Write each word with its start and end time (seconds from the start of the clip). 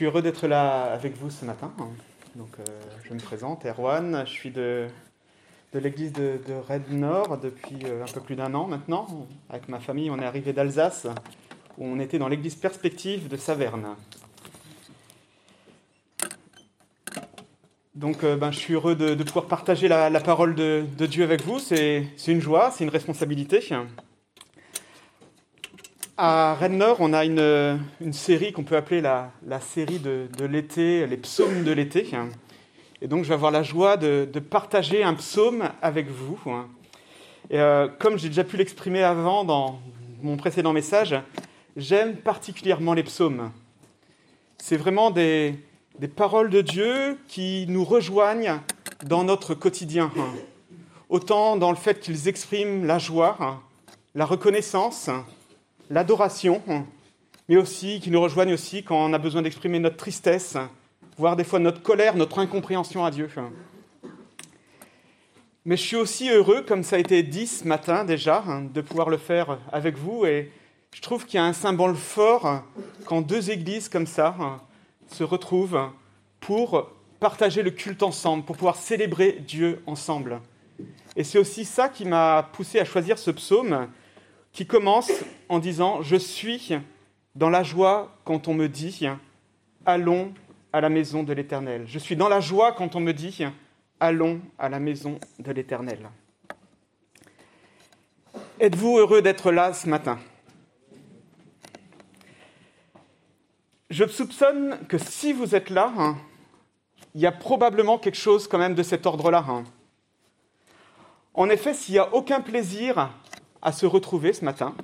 suis 0.00 0.06
heureux 0.06 0.22
d'être 0.22 0.46
là 0.46 0.84
avec 0.94 1.14
vous 1.18 1.28
ce 1.28 1.44
matin. 1.44 1.70
Donc, 2.34 2.48
euh, 2.58 2.64
je 3.04 3.12
me 3.12 3.18
présente, 3.18 3.66
Erwan. 3.66 4.24
Je 4.24 4.30
suis 4.30 4.50
de, 4.50 4.86
de 5.74 5.78
l'église 5.78 6.14
de, 6.14 6.40
de 6.48 6.54
Red 6.54 6.90
Nord 6.90 7.36
depuis 7.36 7.76
euh, 7.84 8.02
un 8.02 8.10
peu 8.10 8.22
plus 8.22 8.34
d'un 8.34 8.54
an 8.54 8.66
maintenant. 8.66 9.06
Avec 9.50 9.68
ma 9.68 9.78
famille, 9.78 10.10
on 10.10 10.18
est 10.18 10.24
arrivé 10.24 10.54
d'Alsace, 10.54 11.06
où 11.76 11.84
on 11.84 12.00
était 12.00 12.18
dans 12.18 12.28
l'église 12.28 12.54
Perspective 12.54 13.28
de 13.28 13.36
Saverne. 13.36 13.94
Donc, 17.94 18.24
euh, 18.24 18.38
ben, 18.38 18.50
je 18.52 18.58
suis 18.58 18.72
heureux 18.72 18.94
de, 18.94 19.22
pouvoir 19.22 19.48
partager 19.48 19.86
la, 19.86 20.08
parole 20.20 20.54
de, 20.54 20.86
de 20.96 21.04
Dieu 21.04 21.24
avec 21.24 21.42
vous. 21.42 21.58
C'est 21.58 22.06
une 22.26 22.40
joie, 22.40 22.70
c'est 22.70 22.84
une 22.84 22.90
responsabilité. 22.90 23.60
À 26.22 26.52
Rennes 26.52 26.76
Nord, 26.76 26.98
on 27.00 27.14
a 27.14 27.24
une, 27.24 28.12
série 28.12 28.52
qu'on 28.52 28.62
peut 28.62 28.76
appeler 28.76 29.00
la, 29.00 29.30
série 29.62 29.98
de, 29.98 30.28
l'été, 30.44 31.06
les 31.06 31.16
psaumes 31.16 31.64
de 31.64 31.72
l'été. 31.72 32.10
Et 33.00 33.08
donc, 33.08 33.24
je 33.24 33.28
vais 33.28 33.34
avoir 33.34 33.50
la 33.50 33.62
joie 33.62 33.96
de, 33.96 34.26
partager 34.38 35.02
un 35.02 35.14
psaume 35.14 35.70
avec 35.80 36.10
vous. 36.10 36.38
Euh, 37.54 37.88
comme 37.98 38.18
j'ai 38.18 38.28
déjà 38.28 38.44
pu 38.44 38.58
l'exprimer 38.58 39.02
avant 39.02 39.44
dans 39.44 39.80
mon 40.20 40.36
précédent 40.36 40.74
message, 40.74 41.16
j'aime 41.74 42.16
particulièrement 42.16 42.92
les 42.92 43.04
psaumes. 43.04 43.50
C'est 44.58 44.76
vraiment 44.76 45.10
des 45.10 45.56
paroles 46.16 46.50
de 46.50 46.60
Dieu 46.60 47.16
qui 47.28 47.64
nous 47.66 47.82
rejoignent 47.82 48.60
dans 49.06 49.24
notre 49.24 49.54
quotidien. 49.54 50.12
Autant 51.08 51.56
dans 51.56 51.70
le 51.70 51.78
fait 51.78 51.98
qu'ils 51.98 52.28
expriment 52.28 52.84
la 52.84 52.98
joie, 52.98 53.62
la 54.14 54.26
reconnaissance, 54.26 55.08
l'adoration, 55.90 56.62
mais 57.48 57.56
aussi 57.56 58.00
qui 58.00 58.10
nous 58.10 58.20
rejoignent 58.20 58.54
aussi 58.54 58.84
quand 58.84 58.96
on 58.96 59.12
a 59.12 59.18
besoin 59.18 59.42
d'exprimer 59.42 59.80
notre 59.80 59.96
tristesse, 59.96 60.56
voire 61.18 61.36
des 61.36 61.44
fois 61.44 61.58
notre 61.58 61.82
colère, 61.82 62.16
notre 62.16 62.38
incompréhension 62.38 63.04
à 63.04 63.10
Dieu. 63.10 63.28
Mais 65.64 65.76
je 65.76 65.82
suis 65.82 65.96
aussi 65.96 66.30
heureux, 66.30 66.62
comme 66.62 66.84
ça 66.84 66.96
a 66.96 66.98
été 67.00 67.22
dit 67.22 67.46
ce 67.46 67.66
matin 67.66 68.04
déjà, 68.04 68.42
de 68.72 68.80
pouvoir 68.80 69.10
le 69.10 69.18
faire 69.18 69.58
avec 69.72 69.98
vous. 69.98 70.24
Et 70.24 70.50
je 70.94 71.02
trouve 71.02 71.26
qu'il 71.26 71.36
y 71.36 71.42
a 71.42 71.44
un 71.44 71.52
symbole 71.52 71.96
fort 71.96 72.62
quand 73.04 73.20
deux 73.20 73.50
églises 73.50 73.88
comme 73.88 74.06
ça 74.06 74.34
se 75.08 75.24
retrouvent 75.24 75.90
pour 76.38 76.88
partager 77.18 77.62
le 77.62 77.70
culte 77.70 78.02
ensemble, 78.02 78.44
pour 78.44 78.56
pouvoir 78.56 78.76
célébrer 78.76 79.32
Dieu 79.46 79.82
ensemble. 79.86 80.40
Et 81.16 81.24
c'est 81.24 81.38
aussi 81.38 81.64
ça 81.64 81.88
qui 81.88 82.06
m'a 82.06 82.48
poussé 82.52 82.78
à 82.78 82.84
choisir 82.84 83.18
ce 83.18 83.30
psaume 83.30 83.88
qui 84.52 84.66
commence 84.66 85.10
en 85.48 85.58
disant 85.58 86.02
Je 86.02 86.16
suis 86.16 86.72
dans 87.34 87.50
la 87.50 87.62
joie 87.62 88.16
quand 88.24 88.48
on 88.48 88.54
me 88.54 88.68
dit 88.68 89.06
Allons 89.86 90.32
à 90.72 90.80
la 90.80 90.88
maison 90.88 91.22
de 91.22 91.32
l'Éternel. 91.32 91.84
Je 91.86 91.98
suis 91.98 92.16
dans 92.16 92.28
la 92.28 92.40
joie 92.40 92.72
quand 92.72 92.96
on 92.96 93.00
me 93.00 93.12
dit 93.12 93.44
Allons 93.98 94.40
à 94.58 94.68
la 94.68 94.78
maison 94.78 95.18
de 95.38 95.52
l'Éternel. 95.52 96.08
Êtes-vous 98.58 98.98
heureux 98.98 99.22
d'être 99.22 99.52
là 99.52 99.72
ce 99.72 99.88
matin? 99.88 100.18
Je 103.88 104.06
soupçonne 104.06 104.78
que 104.86 104.98
si 104.98 105.32
vous 105.32 105.54
êtes 105.54 105.70
là, 105.70 105.92
hein, 105.98 106.16
il 107.14 107.20
y 107.20 107.26
a 107.26 107.32
probablement 107.32 107.98
quelque 107.98 108.18
chose 108.18 108.46
quand 108.46 108.58
même 108.58 108.74
de 108.74 108.82
cet 108.82 109.04
ordre-là. 109.06 109.44
hein. 109.48 109.64
En 111.34 111.48
effet, 111.48 111.74
s'il 111.74 111.94
n'y 111.94 111.98
a 111.98 112.14
aucun 112.14 112.40
plaisir 112.40 113.10
à 113.62 113.72
se 113.72 113.86
retrouver 113.86 114.32
ce 114.32 114.44
matin, 114.44 114.74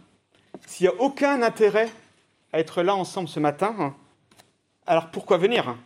s'il 0.67 0.87
n'y 0.89 0.95
a 0.95 1.01
aucun 1.01 1.43
intérêt 1.43 1.91
à 2.53 2.61
être 2.61 2.83
là 2.83 2.95
ensemble 2.95 3.29
ce 3.29 3.41
matin, 3.41 3.95
alors 4.87 5.11
pourquoi 5.11 5.39
venir? 5.39 5.77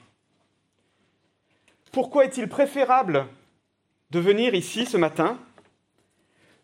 Pourquoi 1.93 2.25
est-il 2.25 2.49
préférable 2.49 3.27
de 4.11 4.21
venir 4.21 4.55
ici 4.55 4.87
ce 4.87 4.97
matin 4.97 5.39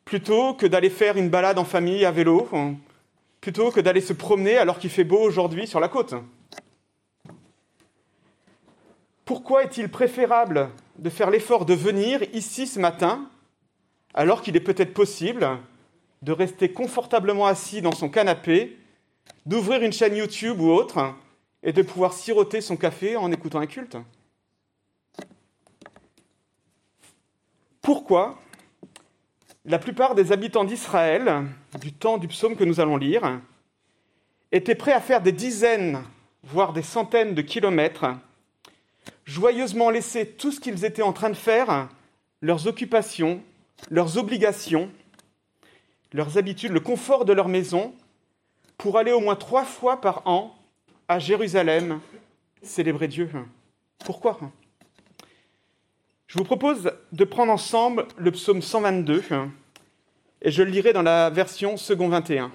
plutôt 0.05 0.55
que 0.55 0.67
d'aller 0.67 0.91
faire 0.91 1.17
une 1.17 1.31
balade 1.31 1.59
en 1.59 1.65
famille 1.65 2.05
à 2.05 2.13
vélo, 2.13 2.49
plutôt 3.41 3.71
que 3.71 3.81
d'aller 3.81 4.01
se 4.01 4.13
promener 4.13 4.57
alors 4.57 4.79
qu'il 4.79 4.91
fait 4.91 5.05
beau 5.05 5.21
aujourd'hui 5.21 5.67
sur 5.67 5.81
la 5.81 5.89
côte? 5.89 6.15
Pourquoi 9.25 9.65
est-il 9.65 9.89
préférable 9.89 10.71
de 10.99 11.11
faire 11.11 11.31
l'effort 11.31 11.67
de 11.67 11.75
venir 11.75 12.23
ici 12.33 12.69
ce 12.69 12.79
matin 12.79 13.29
alors 14.15 14.41
qu'il 14.41 14.57
est 14.57 14.61
peut-être 14.61 14.95
possible 14.95 15.59
de 16.27 16.33
rester 16.33 16.73
confortablement 16.73 17.47
assis 17.47 17.81
dans 17.83 17.93
son 17.93 18.09
canapé, 18.09 18.77
d'ouvrir 19.47 19.83
une 19.83 19.93
chaîne 19.93 20.17
YouTube 20.17 20.61
ou 20.61 20.71
autre 20.73 21.15
et 21.63 21.73
de 21.73 21.83
pouvoir 21.83 22.13
siroter 22.13 22.61
son 22.61 22.77
café 22.77 23.17
en 23.17 23.31
écoutant 23.31 23.61
un 23.61 23.67
culte. 23.67 23.97
Pourquoi 27.81 28.41
la 29.65 29.79
plupart 29.79 30.17
des 30.17 30.33
habitants 30.33 30.65
d'Israël, 30.65 31.45
du 31.81 31.93
temps 31.93 32.19
du 32.19 32.27
psaume 32.27 32.57
que 32.57 32.65
nous 32.65 32.81
allons 32.81 32.97
lire, 32.97 33.41
étaient 34.51 34.75
prêts 34.75 34.93
à 34.93 35.01
faire 35.01 35.23
des 35.23 35.31
dizaines, 35.31 36.03
voire 36.43 36.73
des 36.73 36.83
centaines 36.83 37.35
de 37.35 37.43
kilomètres, 37.43 38.07
joyeusement 39.25 39.91
laisser 39.91 40.27
tout 40.27 40.51
ce 40.51 40.59
qu'ils 40.59 40.85
étaient 40.85 41.03
en 41.03 41.13
train 41.13 41.31
de 41.31 41.35
faire, 41.35 41.89
leurs 42.41 42.67
occupations, 42.67 43.41
leurs 43.91 44.19
obligations, 44.19 44.91
leurs 46.13 46.39
habitudes, 46.39 46.73
le 46.73 46.81
confort 46.81 47.25
de 47.25 47.33
leur 47.33 47.49
maison, 47.49 47.95
pour 48.79 48.99
aller 48.99 49.13
au 49.13 49.21
moins 49.21 49.37
trois 49.37 49.65
fois 49.65 50.01
par 50.01 50.27
an 50.27 50.55
à 51.09 51.19
Jérusalem 51.19 52.01
célébrer 52.63 53.09
Dieu. 53.09 53.31
Pourquoi? 54.05 54.39
Je 56.27 56.39
vous 56.39 56.45
propose 56.45 56.93
de 57.13 57.25
prendre 57.25 57.53
ensemble 57.53 58.07
le 58.17 58.31
psaume 58.33 58.61
122 58.61 59.23
et 60.43 60.51
je 60.51 60.63
le 60.63 60.71
lirai 60.71 60.93
dans 60.93 61.03
la 61.03 61.31
version 61.31 61.77
second 61.77 62.09
21. 62.09 62.53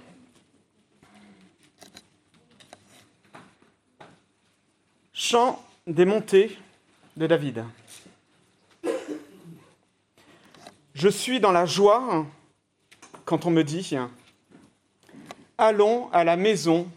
Chant 5.14 5.64
des 5.88 6.06
montées 6.06 6.58
de 7.16 7.28
David. 7.28 7.64
Je 10.94 11.10
suis 11.10 11.40
dans 11.40 11.52
la 11.52 11.66
joie 11.66 12.26
quand 13.32 13.46
on 13.46 13.52
me 13.52 13.64
dit 13.64 13.96
Allons 15.58 16.12
à 16.12 16.26
la 16.26 16.36
maison 16.36 16.92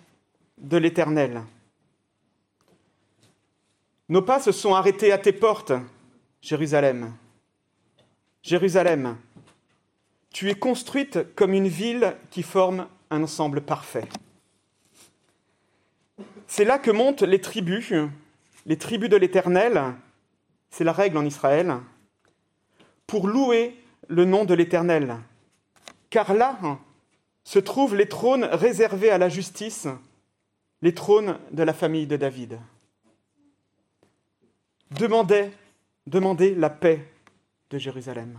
de 0.59 0.77
l'Éternel. 0.77 1.45
Nos 4.09 4.23
pas 4.23 4.41
se 4.41 4.51
sont 4.51 4.75
arrêtés 4.75 5.13
à 5.13 5.19
tes 5.19 5.33
portes, 5.33 5.73
Jérusalem. 6.43 7.15
Jérusalem, 8.43 9.17
tu 10.33 10.51
es 10.51 10.57
construite 10.57 11.37
comme 11.37 11.55
une 11.55 11.69
ville 11.69 12.17
qui 12.33 12.43
forme 12.43 12.89
un 13.11 13.23
ensemble 13.23 13.61
parfait. 13.61 14.09
C'est 16.49 16.65
là 16.65 16.81
que 16.81 16.91
montent 16.91 17.23
les 17.23 17.41
tribus, 17.41 17.95
les 18.67 18.77
tribus 18.77 19.09
de 19.09 19.17
l'Éternel, 19.17 19.81
c'est 20.71 20.83
la 20.83 20.93
règle 20.93 21.17
en 21.17 21.25
Israël, 21.25 21.77
pour 23.07 23.29
louer 23.29 23.81
le 24.09 24.25
nom 24.25 24.45
de 24.45 24.55
l'Éternel. 24.55 25.17
Car 26.15 26.33
là 26.33 26.57
se 27.43 27.59
trouvent 27.59 27.97
les 27.97 28.09
trônes 28.09 28.45
réservés 28.45 29.11
à 29.11 29.19
la 29.19 29.29
justice, 29.29 29.89
les 30.81 30.95
trônes 30.95 31.41
de 31.51 31.65
la 31.65 31.73
famille 31.73 32.07
de 32.07 32.17
David. 32.17 32.61
Demandez, 34.93 35.51
demandez 36.07 36.55
la 36.55 36.71
paix 36.71 37.05
de 37.69 37.79
Jérusalem. 37.79 38.39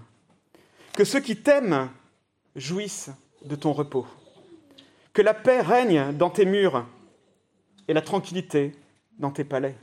Que 0.94 1.04
ceux 1.04 1.20
qui 1.20 1.36
t'aiment 1.36 1.90
jouissent 2.56 3.12
de 3.44 3.58
ton 3.58 3.74
repos. 3.74 4.08
Que 5.12 5.22
la 5.22 5.34
paix 5.34 5.60
règne 5.60 6.14
dans 6.14 6.30
tes 6.30 6.46
murs 6.46 6.88
et 7.90 7.94
la 7.94 8.02
tranquillité 8.02 8.72
dans 9.20 9.32
tes 9.32 9.44
palais. 9.44 9.76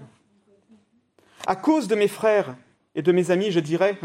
À 1.47 1.57
cause 1.57 1.89
de 1.89 1.95
mes 1.95 2.09
frères 2.09 2.57
et 2.95 3.03
de 3.03 3.13
mes 3.13 3.31
amis, 3.31 3.51
je 3.51 3.61
dirais 3.61 3.99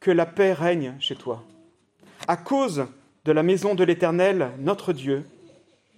que 0.00 0.10
la 0.10 0.26
paix 0.26 0.52
règne 0.52 0.96
chez 1.00 1.16
toi. 1.16 1.42
À 2.26 2.38
cause 2.38 2.86
de 3.26 3.32
la 3.32 3.42
maison 3.42 3.74
de 3.74 3.84
l'Éternel, 3.84 4.52
notre 4.58 4.94
Dieu, 4.94 5.28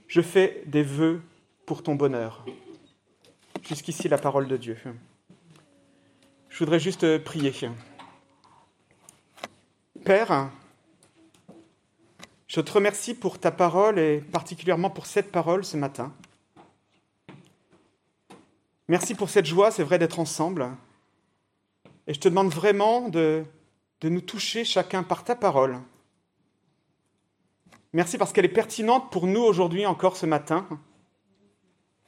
je 0.09 0.21
fais 0.21 0.61
des 0.67 0.83
vœux 0.83 1.23
pour 1.67 1.85
ton 1.85 1.95
bonheur. 1.95 2.45
Jusqu'ici 3.63 4.09
la 4.09 4.19
parole 4.19 4.49
de 4.49 4.57
Dieu. 4.57 4.77
Je 6.49 6.59
voudrais 6.59 6.81
juste 6.81 7.19
prier. 7.19 7.53
Père, 10.05 10.51
je 12.49 12.61
te 12.61 12.73
remercie 12.73 13.15
pour 13.15 13.39
ta 13.39 13.53
parole 13.53 14.01
et 14.01 14.19
particulièrement 14.19 14.91
pour 14.91 15.07
cette 15.07 15.31
parole 15.31 15.65
ce 15.65 15.77
matin. 15.77 16.13
Merci 18.89 19.15
pour 19.15 19.31
cette 19.31 19.47
joie, 19.47 19.71
c'est 19.71 19.85
vrai, 19.85 20.01
d'être 20.01 20.19
ensemble. 20.19 20.69
Et 22.09 22.15
je 22.15 22.21
te 22.21 22.29
demande 22.29 22.53
vraiment 22.53 23.09
de, 23.09 23.45
de 24.01 24.09
nous 24.09 24.21
toucher 24.21 24.65
chacun 24.65 25.05
par 25.05 25.23
ta 25.23 25.37
parole. 25.37 25.79
Merci 27.93 28.19
parce 28.19 28.33
qu'elle 28.33 28.45
est 28.45 28.49
pertinente 28.49 29.11
pour 29.11 29.27
nous 29.27 29.41
aujourd'hui 29.41 29.87
encore 29.87 30.17
ce 30.17 30.27
matin. 30.27 30.67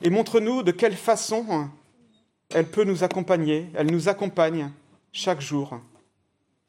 et 0.03 0.11
montre-nous 0.11 0.63
de 0.63 0.71
quelle 0.71 0.97
façon 0.97 1.71
elle 2.51 2.71
peut 2.71 2.85
nous 2.85 3.05
accompagner, 3.05 3.71
elle 3.75 3.91
nous 3.91 4.09
accompagne 4.09 4.71
chaque 5.13 5.41
jour 5.41 5.81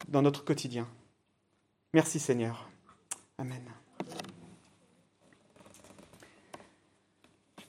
dans 0.08 0.22
notre 0.22 0.44
quotidien. 0.44 0.88
Merci 1.94 2.20
Seigneur. 2.20 2.70
Amen. 3.38 3.64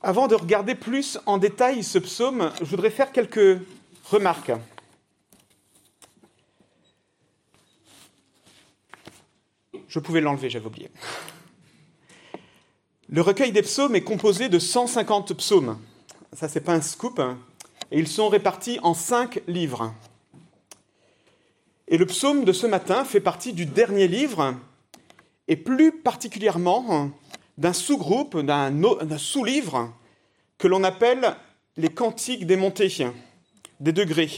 Avant 0.03 0.29
de 0.29 0.35
regarder 0.35 0.75
plus 0.75 1.19
en 1.27 1.37
détail 1.37 1.85
ce 1.85 1.99
psaume, 1.99 2.53
je 2.61 2.65
voudrais 2.65 2.91
faire 2.91 3.13
quelques 3.13 3.61
remarques. 4.05 4.53
Je 9.89 9.99
pouvais 9.99 10.21
l'enlever, 10.21 10.49
j'avais 10.49 10.67
oublié. 10.67 10.91
Le 13.13 13.23
recueil 13.23 13.51
des 13.51 13.63
psaumes 13.63 13.97
est 13.97 14.03
composé 14.03 14.49
de 14.49 14.61
150 14.61 15.35
psaumes. 15.35 15.77
Ça, 16.33 16.49
c'est 16.49 16.61
pas 16.61 16.75
un 16.75 16.81
scoop. 16.81 17.19
Hein. 17.19 17.39
Et 17.91 17.99
ils 17.99 18.07
sont 18.07 18.29
répartis 18.29 18.79
en 18.85 18.95
cinq 18.95 19.43
livres. 19.49 19.93
Et 21.89 21.99
le 21.99 22.07
psaume 22.07 22.45
de 22.45 22.53
ce 22.53 22.69
matin 22.69 23.05
fait 23.05 23.19
partie 23.19 23.53
du 23.53 23.67
dernier 23.67 24.07
livre, 24.07 24.55
et 25.49 25.57
plus 25.57 25.91
particulièrement 25.91 27.11
d'un 27.59 27.73
sous-groupe, 27.73 28.39
d'un 28.39 29.19
sous-livre 29.19 29.93
que 30.57 30.69
l'on 30.69 30.85
appelle 30.85 31.35
les 31.77 31.89
cantiques 31.89 32.47
des 32.47 32.57
montées, 32.57 33.09
des 33.81 33.93
degrés, 33.93 34.31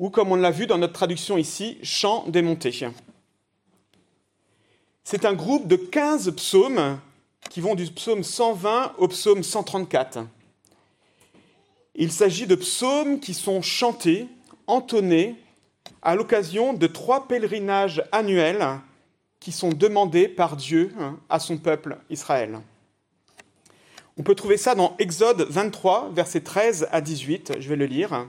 ou 0.00 0.10
comme 0.10 0.32
on 0.32 0.36
l'a 0.36 0.50
vu 0.50 0.66
dans 0.66 0.78
notre 0.78 0.94
traduction 0.94 1.38
ici, 1.38 1.78
chants 1.84 2.24
des 2.26 2.42
montées. 2.42 2.88
C'est 5.04 5.24
un 5.24 5.34
groupe 5.34 5.68
de 5.68 5.76
15 5.76 6.34
psaumes 6.34 6.98
qui 7.50 7.60
vont 7.60 7.74
du 7.74 7.86
psaume 7.86 8.22
120 8.22 8.94
au 8.98 9.08
psaume 9.08 9.42
134. 9.42 10.20
Il 11.94 12.12
s'agit 12.12 12.46
de 12.46 12.54
psaumes 12.54 13.20
qui 13.20 13.34
sont 13.34 13.62
chantés, 13.62 14.28
entonnés, 14.66 15.36
à 16.02 16.14
l'occasion 16.14 16.72
de 16.72 16.86
trois 16.86 17.26
pèlerinages 17.26 18.02
annuels 18.12 18.80
qui 19.40 19.52
sont 19.52 19.70
demandés 19.70 20.28
par 20.28 20.56
Dieu 20.56 20.92
hein, 20.98 21.18
à 21.28 21.38
son 21.38 21.56
peuple 21.56 21.98
Israël. 22.10 22.60
On 24.18 24.22
peut 24.22 24.34
trouver 24.34 24.56
ça 24.56 24.74
dans 24.74 24.96
Exode 24.98 25.46
23, 25.48 26.10
versets 26.14 26.40
13 26.40 26.88
à 26.90 27.00
18. 27.00 27.54
Je 27.60 27.68
vais 27.68 27.76
le 27.76 27.86
lire. 27.86 28.26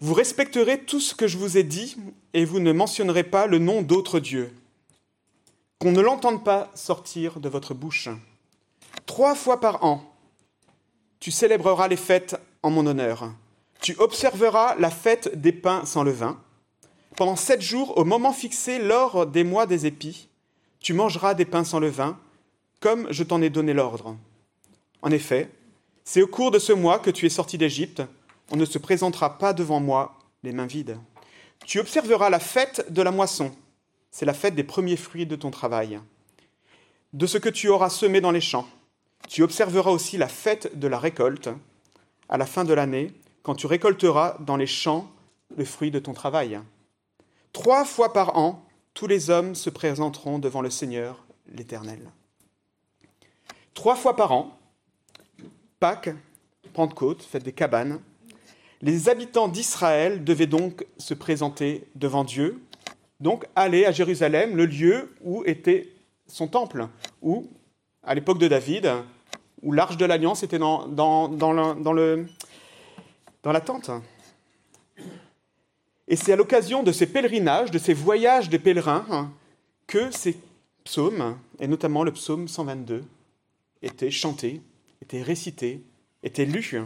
Vous 0.00 0.12
respecterez 0.12 0.80
tout 0.80 1.00
ce 1.00 1.14
que 1.14 1.26
je 1.26 1.38
vous 1.38 1.56
ai 1.56 1.62
dit 1.62 1.96
et 2.34 2.44
vous 2.44 2.60
ne 2.60 2.72
mentionnerez 2.72 3.24
pas 3.24 3.46
le 3.46 3.58
nom 3.58 3.80
d'autres 3.80 4.20
dieux. 4.20 4.52
Qu'on 5.84 5.92
ne 5.92 6.00
l'entende 6.00 6.42
pas 6.42 6.70
sortir 6.74 7.40
de 7.40 7.48
votre 7.50 7.74
bouche. 7.74 8.08
Trois 9.04 9.34
fois 9.34 9.60
par 9.60 9.84
an, 9.84 10.02
tu 11.20 11.30
célébreras 11.30 11.88
les 11.88 11.98
fêtes 11.98 12.36
en 12.62 12.70
mon 12.70 12.86
honneur. 12.86 13.34
Tu 13.82 13.94
observeras 13.98 14.76
la 14.76 14.88
fête 14.88 15.38
des 15.38 15.52
pains 15.52 15.84
sans 15.84 16.02
levain. 16.02 16.40
Pendant 17.16 17.36
sept 17.36 17.60
jours, 17.60 17.98
au 17.98 18.06
moment 18.06 18.32
fixé 18.32 18.78
lors 18.78 19.26
des 19.26 19.44
mois 19.44 19.66
des 19.66 19.84
épis, 19.84 20.30
tu 20.80 20.94
mangeras 20.94 21.34
des 21.34 21.44
pains 21.44 21.64
sans 21.64 21.80
levain, 21.80 22.18
comme 22.80 23.06
je 23.10 23.22
t'en 23.22 23.42
ai 23.42 23.50
donné 23.50 23.74
l'ordre. 23.74 24.16
En 25.02 25.10
effet, 25.10 25.50
c'est 26.02 26.22
au 26.22 26.26
cours 26.26 26.50
de 26.50 26.58
ce 26.58 26.72
mois 26.72 26.98
que 26.98 27.10
tu 27.10 27.26
es 27.26 27.28
sorti 27.28 27.58
d'Égypte. 27.58 28.02
On 28.50 28.56
ne 28.56 28.64
se 28.64 28.78
présentera 28.78 29.36
pas 29.36 29.52
devant 29.52 29.80
moi 29.80 30.16
les 30.44 30.52
mains 30.52 30.64
vides. 30.64 30.96
Tu 31.66 31.78
observeras 31.78 32.30
la 32.30 32.40
fête 32.40 32.90
de 32.90 33.02
la 33.02 33.10
moisson. 33.10 33.54
C'est 34.14 34.26
la 34.26 34.32
fête 34.32 34.54
des 34.54 34.62
premiers 34.62 34.96
fruits 34.96 35.26
de 35.26 35.34
ton 35.34 35.50
travail. 35.50 35.98
De 37.14 37.26
ce 37.26 37.36
que 37.36 37.48
tu 37.48 37.68
auras 37.68 37.90
semé 37.90 38.20
dans 38.20 38.30
les 38.30 38.40
champs. 38.40 38.68
Tu 39.28 39.42
observeras 39.42 39.90
aussi 39.90 40.16
la 40.18 40.28
fête 40.28 40.78
de 40.78 40.86
la 40.86 41.00
récolte 41.00 41.48
à 42.28 42.38
la 42.38 42.46
fin 42.46 42.62
de 42.62 42.72
l'année, 42.72 43.12
quand 43.42 43.56
tu 43.56 43.66
récolteras 43.66 44.36
dans 44.38 44.56
les 44.56 44.68
champs 44.68 45.10
le 45.56 45.64
fruit 45.64 45.90
de 45.90 45.98
ton 45.98 46.12
travail. 46.12 46.60
Trois 47.52 47.84
fois 47.84 48.12
par 48.12 48.38
an, 48.38 48.64
tous 48.94 49.08
les 49.08 49.30
hommes 49.30 49.56
se 49.56 49.68
présenteront 49.68 50.38
devant 50.38 50.62
le 50.62 50.70
Seigneur 50.70 51.26
l'Éternel. 51.48 52.12
Trois 53.74 53.96
fois 53.96 54.14
par 54.14 54.30
an, 54.30 54.56
Pâques, 55.80 56.14
Pentecôte, 56.72 57.24
fête 57.24 57.42
des 57.42 57.52
cabanes, 57.52 57.98
les 58.80 59.08
habitants 59.08 59.48
d'Israël 59.48 60.22
devaient 60.22 60.46
donc 60.46 60.86
se 60.98 61.14
présenter 61.14 61.88
devant 61.96 62.22
Dieu, 62.22 62.62
donc 63.20 63.46
aller 63.54 63.84
à 63.86 63.92
Jérusalem, 63.92 64.56
le 64.56 64.66
lieu 64.66 65.14
où 65.22 65.44
était 65.44 65.88
son 66.26 66.48
temple, 66.48 66.88
où, 67.22 67.48
à 68.02 68.14
l'époque 68.14 68.38
de 68.38 68.48
David, 68.48 68.90
où 69.62 69.72
l'arche 69.72 69.96
de 69.96 70.04
l'alliance 70.04 70.42
était 70.42 70.58
dans, 70.58 70.86
dans, 70.88 71.92
la 73.44 73.60
tente. 73.60 73.90
Et 76.06 76.16
c'est 76.16 76.32
à 76.32 76.36
l'occasion 76.36 76.82
de 76.82 76.92
ces 76.92 77.06
pèlerinages, 77.06 77.70
de 77.70 77.78
ces 77.78 77.94
voyages 77.94 78.50
des 78.50 78.58
pèlerins, 78.58 79.32
que 79.86 80.10
ces 80.10 80.36
psaumes, 80.84 81.38
et 81.60 81.66
notamment 81.66 82.04
le 82.04 82.12
psaume 82.12 82.48
122, 82.48 83.04
étaient 83.82 84.10
chantés 84.10 84.60
étaient 85.04 85.22
récités, 85.22 85.82
étaient 86.22 86.46
lus. 86.46 86.76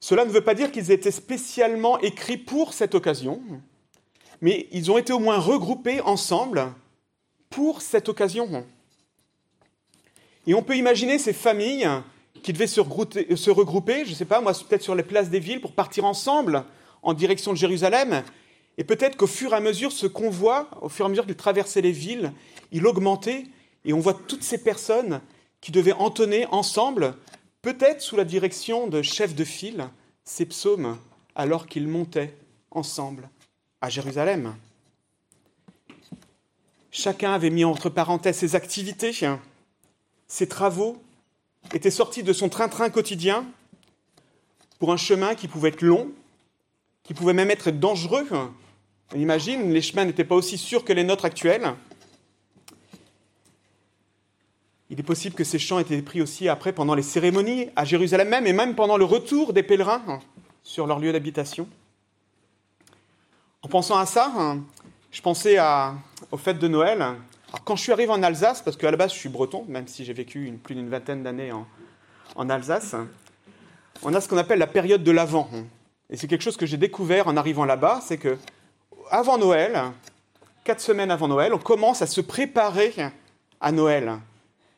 Cela 0.00 0.24
ne 0.24 0.30
veut 0.30 0.44
pas 0.44 0.54
dire 0.54 0.70
qu'ils 0.70 0.92
étaient 0.92 1.10
spécialement 1.10 1.98
écrits 1.98 2.36
pour 2.36 2.72
cette 2.72 2.94
occasion, 2.94 3.42
mais 4.40 4.68
ils 4.72 4.90
ont 4.90 4.98
été 4.98 5.12
au 5.12 5.18
moins 5.18 5.38
regroupés 5.38 6.00
ensemble 6.00 6.72
pour 7.50 7.82
cette 7.82 8.08
occasion. 8.08 8.64
Et 10.46 10.54
on 10.54 10.62
peut 10.62 10.76
imaginer 10.76 11.18
ces 11.18 11.32
familles 11.32 11.88
qui 12.42 12.52
devaient 12.52 12.66
se 12.66 12.80
regrouper, 13.50 14.04
je 14.04 14.10
ne 14.10 14.14
sais 14.14 14.24
pas, 14.24 14.40
moi, 14.40 14.52
peut-être 14.52 14.82
sur 14.82 14.94
les 14.94 15.02
places 15.02 15.30
des 15.30 15.40
villes 15.40 15.60
pour 15.60 15.72
partir 15.72 16.04
ensemble 16.04 16.64
en 17.02 17.14
direction 17.14 17.52
de 17.52 17.58
Jérusalem. 17.58 18.22
Et 18.76 18.84
peut-être 18.84 19.16
qu'au 19.16 19.26
fur 19.26 19.52
et 19.52 19.56
à 19.56 19.60
mesure, 19.60 19.92
ce 19.92 20.06
convoi, 20.06 20.68
au 20.80 20.88
fur 20.88 21.04
et 21.04 21.06
à 21.06 21.08
mesure 21.08 21.26
qu'il 21.26 21.34
traversait 21.36 21.80
les 21.80 21.92
villes, 21.92 22.32
il 22.70 22.86
augmentait 22.86 23.44
et 23.84 23.92
on 23.92 23.98
voit 23.98 24.14
toutes 24.14 24.44
ces 24.44 24.62
personnes 24.62 25.20
qui 25.60 25.72
devaient 25.72 25.92
entonner 25.92 26.46
ensemble, 26.46 27.14
peut-être 27.62 28.00
sous 28.00 28.16
la 28.16 28.24
direction 28.24 28.86
de 28.86 29.02
chefs 29.02 29.34
de 29.34 29.44
file, 29.44 29.88
ces 30.24 30.46
psaumes 30.46 30.96
alors 31.34 31.66
qu'ils 31.66 31.88
montaient 31.88 32.34
ensemble 32.70 33.28
à 33.80 33.88
Jérusalem. 33.88 34.54
Chacun 36.90 37.32
avait 37.32 37.50
mis 37.50 37.64
entre 37.64 37.90
parenthèses 37.90 38.36
ses 38.36 38.56
activités, 38.56 39.12
ses 40.26 40.48
travaux, 40.48 41.00
étaient 41.74 41.90
sortis 41.90 42.22
de 42.22 42.32
son 42.32 42.48
train-train 42.48 42.90
quotidien 42.90 43.46
pour 44.78 44.92
un 44.92 44.96
chemin 44.96 45.34
qui 45.34 45.48
pouvait 45.48 45.68
être 45.68 45.82
long, 45.82 46.10
qui 47.02 47.14
pouvait 47.14 47.32
même 47.32 47.50
être 47.50 47.70
dangereux. 47.70 48.28
On 49.14 49.18
imagine, 49.18 49.72
les 49.72 49.82
chemins 49.82 50.04
n'étaient 50.04 50.24
pas 50.24 50.34
aussi 50.34 50.58
sûrs 50.58 50.84
que 50.84 50.92
les 50.92 51.04
nôtres 51.04 51.24
actuels. 51.24 51.74
Il 54.90 54.98
est 54.98 55.04
possible 55.04 55.34
que 55.34 55.44
ces 55.44 55.58
chants 55.58 55.78
aient 55.78 55.82
été 55.82 56.00
pris 56.00 56.22
aussi 56.22 56.48
après 56.48 56.72
pendant 56.72 56.94
les 56.94 57.02
cérémonies 57.02 57.68
à 57.76 57.84
Jérusalem 57.84 58.28
même 58.28 58.46
et 58.46 58.54
même 58.54 58.74
pendant 58.74 58.96
le 58.96 59.04
retour 59.04 59.52
des 59.52 59.62
pèlerins 59.62 60.02
hein, 60.08 60.20
sur 60.62 60.86
leur 60.86 60.98
lieu 60.98 61.12
d'habitation. 61.12 61.68
En 63.62 63.68
pensant 63.68 63.98
à 63.98 64.06
ça, 64.06 64.32
je 65.10 65.20
pensais 65.20 65.56
à, 65.56 65.94
aux 66.30 66.36
fêtes 66.36 66.60
de 66.60 66.68
Noël. 66.68 67.04
Quand 67.64 67.74
je 67.74 67.82
suis 67.82 67.92
arrivé 67.92 68.12
en 68.12 68.22
Alsace, 68.22 68.62
parce 68.62 68.76
qu'à 68.76 68.88
la 68.88 68.96
base 68.96 69.12
je 69.12 69.18
suis 69.18 69.28
breton, 69.28 69.64
même 69.66 69.88
si 69.88 70.04
j'ai 70.04 70.12
vécu 70.12 70.56
plus 70.62 70.76
d'une 70.76 70.88
vingtaine 70.88 71.24
d'années 71.24 71.50
en, 71.50 72.50
Alsace, 72.50 72.94
on 74.04 74.14
a 74.14 74.20
ce 74.20 74.28
qu'on 74.28 74.36
appelle 74.36 74.60
la 74.60 74.68
période 74.68 75.02
de 75.02 75.10
l'Avent. 75.10 75.50
Et 76.08 76.16
c'est 76.16 76.28
quelque 76.28 76.42
chose 76.42 76.56
que 76.56 76.66
j'ai 76.66 76.76
découvert 76.76 77.26
en 77.26 77.36
arrivant 77.36 77.64
là-bas, 77.64 78.00
c'est 78.00 78.16
que 78.16 78.38
avant 79.10 79.38
Noël, 79.38 79.76
quatre 80.62 80.80
semaines 80.80 81.10
avant 81.10 81.26
Noël, 81.26 81.52
on 81.52 81.58
commence 81.58 82.00
à 82.00 82.06
se 82.06 82.20
préparer 82.20 82.94
à 83.60 83.72
Noël. 83.72 84.18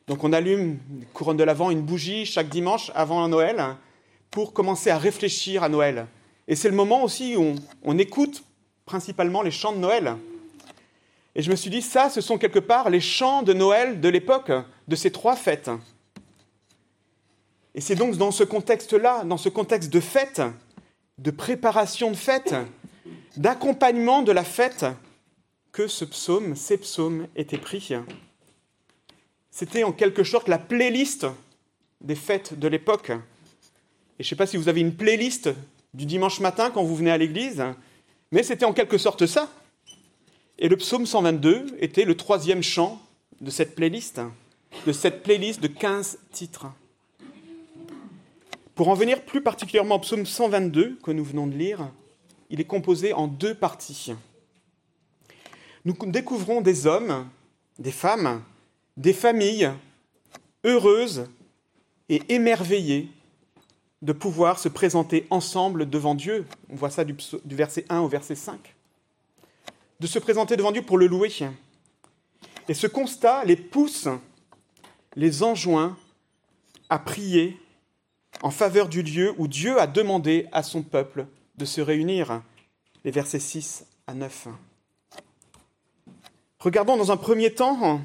Donc 0.07 0.25
on 0.25 0.33
allume 0.33 0.79
couronne 1.13 1.37
de 1.37 1.45
l'Avent, 1.45 1.71
une 1.71 1.83
bougie 1.83 2.25
chaque 2.25 2.49
dimanche 2.49 2.91
avant 2.95 3.29
Noël 3.29 3.77
pour 4.31 4.55
commencer 4.55 4.89
à 4.89 4.97
réfléchir 4.97 5.63
à 5.63 5.69
Noël. 5.69 6.07
Et 6.49 6.57
c'est 6.57 6.71
le 6.71 6.75
moment 6.75 7.05
aussi 7.05 7.37
où 7.37 7.55
on, 7.85 7.99
écoute 7.99 8.43
principalement 8.91 9.43
les 9.43 9.53
chants 9.53 9.73
de 9.73 9.79
Noël. 9.79 10.17
Et 11.37 11.43
je 11.43 11.51
me 11.53 11.55
suis 11.55 11.71
dit, 11.71 11.81
ça, 11.81 12.11
ce 12.11 12.21
sont 12.21 12.39
quelque 12.39 12.59
part 12.59 12.91
les 12.91 13.01
chants 13.01 13.45
de 13.45 13.53
Noël 13.53 14.01
de 14.01 14.09
l'époque, 14.09 14.51
de 14.89 14.97
ces 14.97 15.13
trois 15.13 15.37
fêtes. 15.37 15.71
Et 17.77 17.81
c'est 17.81 17.95
donc 17.95 18.17
dans 18.17 18.33
ce 18.33 18.43
contexte-là, 18.43 19.23
dans 19.23 19.37
ce 19.37 19.49
contexte 19.49 19.93
de 19.93 20.01
fête, 20.01 20.43
de 21.19 21.31
préparation 21.31 22.11
de 22.11 22.17
fête, 22.17 22.57
d'accompagnement 23.37 24.23
de 24.23 24.33
la 24.33 24.43
fête, 24.43 24.85
que 25.71 25.87
ce 25.87 26.05
psaume, 26.05 26.57
ces 26.57 26.77
psaumes 26.77 27.29
étaient 27.37 27.59
pris. 27.59 27.93
C'était 29.53 29.85
en 29.85 29.93
quelque 29.93 30.25
sorte 30.25 30.49
la 30.49 30.59
playlist 30.59 31.29
des 32.01 32.17
fêtes 32.17 32.59
de 32.59 32.67
l'époque. 32.67 33.11
Et 33.11 34.25
je 34.25 34.27
ne 34.27 34.29
sais 34.31 34.37
pas 34.37 34.49
si 34.49 34.57
vous 34.57 34.69
avez 34.69 34.81
une 34.81 34.97
playlist 34.97 35.49
du 35.95 36.07
dimanche 36.07 36.41
matin 36.41 36.73
quand 36.73 36.83
vous 36.83 36.97
venez 36.97 37.13
à 37.13 37.19
l'église, 37.19 37.63
mais 38.31 38.43
c'était 38.43 38.65
en 38.65 38.73
quelque 38.73 38.99
sorte 38.99 39.27
ça. 39.27 39.51
Et 40.59 40.69
le 40.69 40.77
psaume 40.77 41.07
122 41.07 41.77
était 41.81 42.05
le 42.05 42.17
troisième 42.17 42.63
chant 42.63 43.01
de 43.41 43.51
cette 43.51 43.75
playlist. 43.75 44.21
de 44.87 44.93
cette 44.93 45.23
playlist 45.23 45.61
de 45.61 45.67
15 45.67 46.19
titres. 46.31 46.67
Pour 48.77 48.89
en 48.89 48.95
venir 48.95 49.23
plus 49.25 49.43
particulièrement 49.43 49.97
au 49.97 50.01
psaume 50.01 50.25
122 50.25 50.99
que 51.03 51.11
nous 51.11 51.25
venons 51.25 51.47
de 51.47 51.57
lire, 51.57 51.91
il 52.51 52.61
est 52.61 52.65
composé 52.65 53.13
en 53.13 53.27
deux 53.27 53.55
parties. 53.55 54.13
Nous 55.85 55.95
découvrons 56.07 56.61
des 56.61 56.87
hommes, 56.87 57.29
des 57.79 57.91
femmes, 57.91 58.43
des 58.97 59.13
familles 59.13 59.71
heureuses 60.65 61.27
et 62.09 62.23
émerveillées 62.29 63.09
de 64.03 64.13
pouvoir 64.13 64.59
se 64.59 64.69
présenter 64.69 65.27
ensemble 65.31 65.89
devant 65.89 66.15
Dieu. 66.15 66.47
On 66.71 66.77
voit 66.77 66.91
ça 66.91 67.05
du, 67.05 67.17
verset 67.45 67.85
1 67.89 68.01
au 68.01 68.09
verset 68.09 68.35
5. 68.35 68.75
De 70.01 70.07
se 70.07 70.19
présenter 70.19 70.57
devant 70.57 70.73
Dieu 70.73 70.83
pour 70.83 70.99
le 70.99 71.07
louer. 71.07 71.31
Et 72.69 72.75
ce 72.75 72.87
constat 72.87 73.45
les 73.45 73.57
pousse, 73.57 74.09
les 75.17 75.43
enjoint 75.43 75.97
à 76.89 76.99
prier 76.99 77.59
en 78.43 78.51
faveur 78.51 78.89
du 78.89 79.03
lieu 79.03 79.35
où 79.37 79.49
Dieu 79.49 79.79
a 79.79 79.87
demandé 79.87 80.47
à 80.53 80.63
son 80.63 80.83
peuple 80.83 81.27
de 81.57 81.65
se 81.65 81.81
réunir. 81.81 82.43
Les 83.05 83.11
versets 83.11 83.41
6 83.41 83.85
à 84.07 84.15
9. 84.15 84.49
Regardons 86.59 86.97
dans 86.97 87.13
un 87.13 87.17
premier 87.17 87.53
temps 87.55 88.01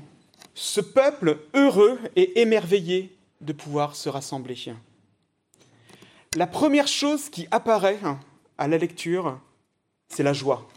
ce 0.54 0.82
peuple 0.82 1.40
heureux 1.54 2.00
et 2.16 2.42
émerveillé 2.42 3.16
de 3.42 3.54
pouvoir 3.54 3.96
se 3.96 4.10
rassembler. 4.10 4.56
La 6.36 6.48
première 6.48 6.90
chose 6.90 7.30
qui 7.30 7.48
apparaît 7.50 8.00
à 8.58 8.68
la 8.68 8.78
lecture, 8.78 9.40
c'est 10.10 10.22
la 10.22 10.34
joie. 10.34 10.68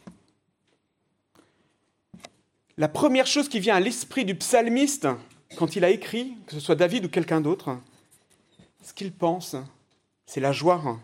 La 2.76 2.88
première 2.88 3.26
chose 3.26 3.48
qui 3.48 3.58
vient 3.58 3.74
à 3.74 3.80
l'esprit 3.80 4.24
du 4.24 4.36
psalmiste 4.36 5.08
quand 5.56 5.74
il 5.74 5.84
a 5.84 5.90
écrit, 5.90 6.36
que 6.46 6.52
ce 6.52 6.60
soit 6.60 6.76
David 6.76 7.06
ou 7.06 7.08
quelqu'un 7.08 7.40
d'autre, 7.40 7.76
ce 8.84 8.92
qu'il 8.92 9.10
pense, 9.10 9.56
c'est 10.26 10.38
la 10.38 10.52
joie. 10.52 11.00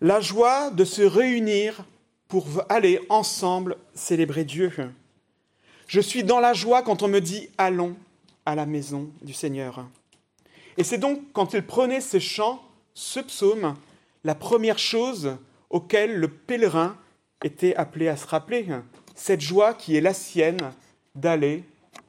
La 0.00 0.22
joie 0.22 0.70
de 0.70 0.86
se 0.86 1.02
réunir 1.02 1.84
pour 2.28 2.46
aller 2.70 2.98
ensemble 3.10 3.76
célébrer 3.94 4.44
Dieu. 4.44 4.72
Je 5.86 6.00
suis 6.00 6.24
dans 6.24 6.40
la 6.40 6.54
joie 6.54 6.80
quand 6.80 7.02
on 7.02 7.08
me 7.08 7.20
dit 7.20 7.50
allons 7.58 7.94
à 8.46 8.54
la 8.54 8.64
maison 8.64 9.10
du 9.20 9.34
Seigneur. 9.34 9.86
Et 10.78 10.84
c'est 10.84 10.96
donc 10.96 11.20
quand 11.34 11.52
il 11.52 11.66
prenait 11.66 12.00
ce 12.00 12.18
chants, 12.18 12.62
ce 12.98 13.20
psaume, 13.20 13.76
la 14.24 14.34
première 14.34 14.80
chose 14.80 15.36
auquel 15.70 16.16
le 16.16 16.26
pèlerin 16.26 16.98
était 17.44 17.76
appelé 17.76 18.08
à 18.08 18.16
se 18.16 18.26
rappeler, 18.26 18.66
cette 19.14 19.40
joie 19.40 19.72
qui 19.72 19.94
est 19.94 20.00
la 20.00 20.12
sienne 20.12 20.72
d'aller 21.14 21.62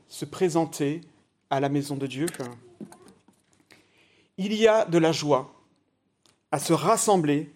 se 0.08 0.26
présenter 0.26 1.02
à 1.52 1.60
la 1.60 1.70
maison 1.70 1.96
de 1.96 2.08
Dieu. 2.08 2.26
Il 4.40 4.52
y 4.52 4.68
a 4.68 4.86
de 4.86 4.98
la 4.98 5.12
joie 5.12 5.54
à 6.52 6.58
se 6.58 6.74
rassembler 6.74 7.52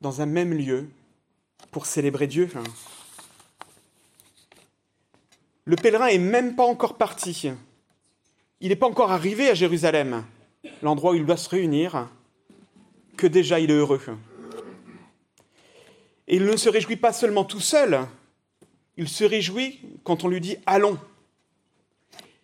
dans 0.00 0.20
un 0.20 0.26
même 0.26 0.54
lieu 0.54 0.88
pour 1.72 1.86
célébrer 1.86 2.28
Dieu. 2.28 2.48
Le 5.64 5.74
pèlerin 5.74 6.06
est 6.06 6.18
même 6.18 6.54
pas 6.54 6.66
encore 6.66 6.96
parti. 6.96 7.50
Il 8.60 8.68
n'est 8.68 8.76
pas 8.76 8.86
encore 8.86 9.10
arrivé 9.10 9.50
à 9.50 9.54
Jérusalem, 9.54 10.24
l'endroit 10.82 11.10
où 11.10 11.14
il 11.16 11.26
doit 11.26 11.36
se 11.36 11.48
réunir, 11.48 12.08
que 13.16 13.26
déjà 13.26 13.60
il 13.60 13.70
est 13.70 13.74
heureux. 13.74 14.00
Et 16.26 16.36
il 16.36 16.44
ne 16.44 16.56
se 16.56 16.68
réjouit 16.68 16.96
pas 16.96 17.12
seulement 17.12 17.44
tout 17.44 17.60
seul, 17.60 18.06
il 18.96 19.08
se 19.08 19.24
réjouit 19.24 19.80
quand 20.04 20.24
on 20.24 20.28
lui 20.28 20.40
dit 20.40 20.56
allons. 20.66 20.98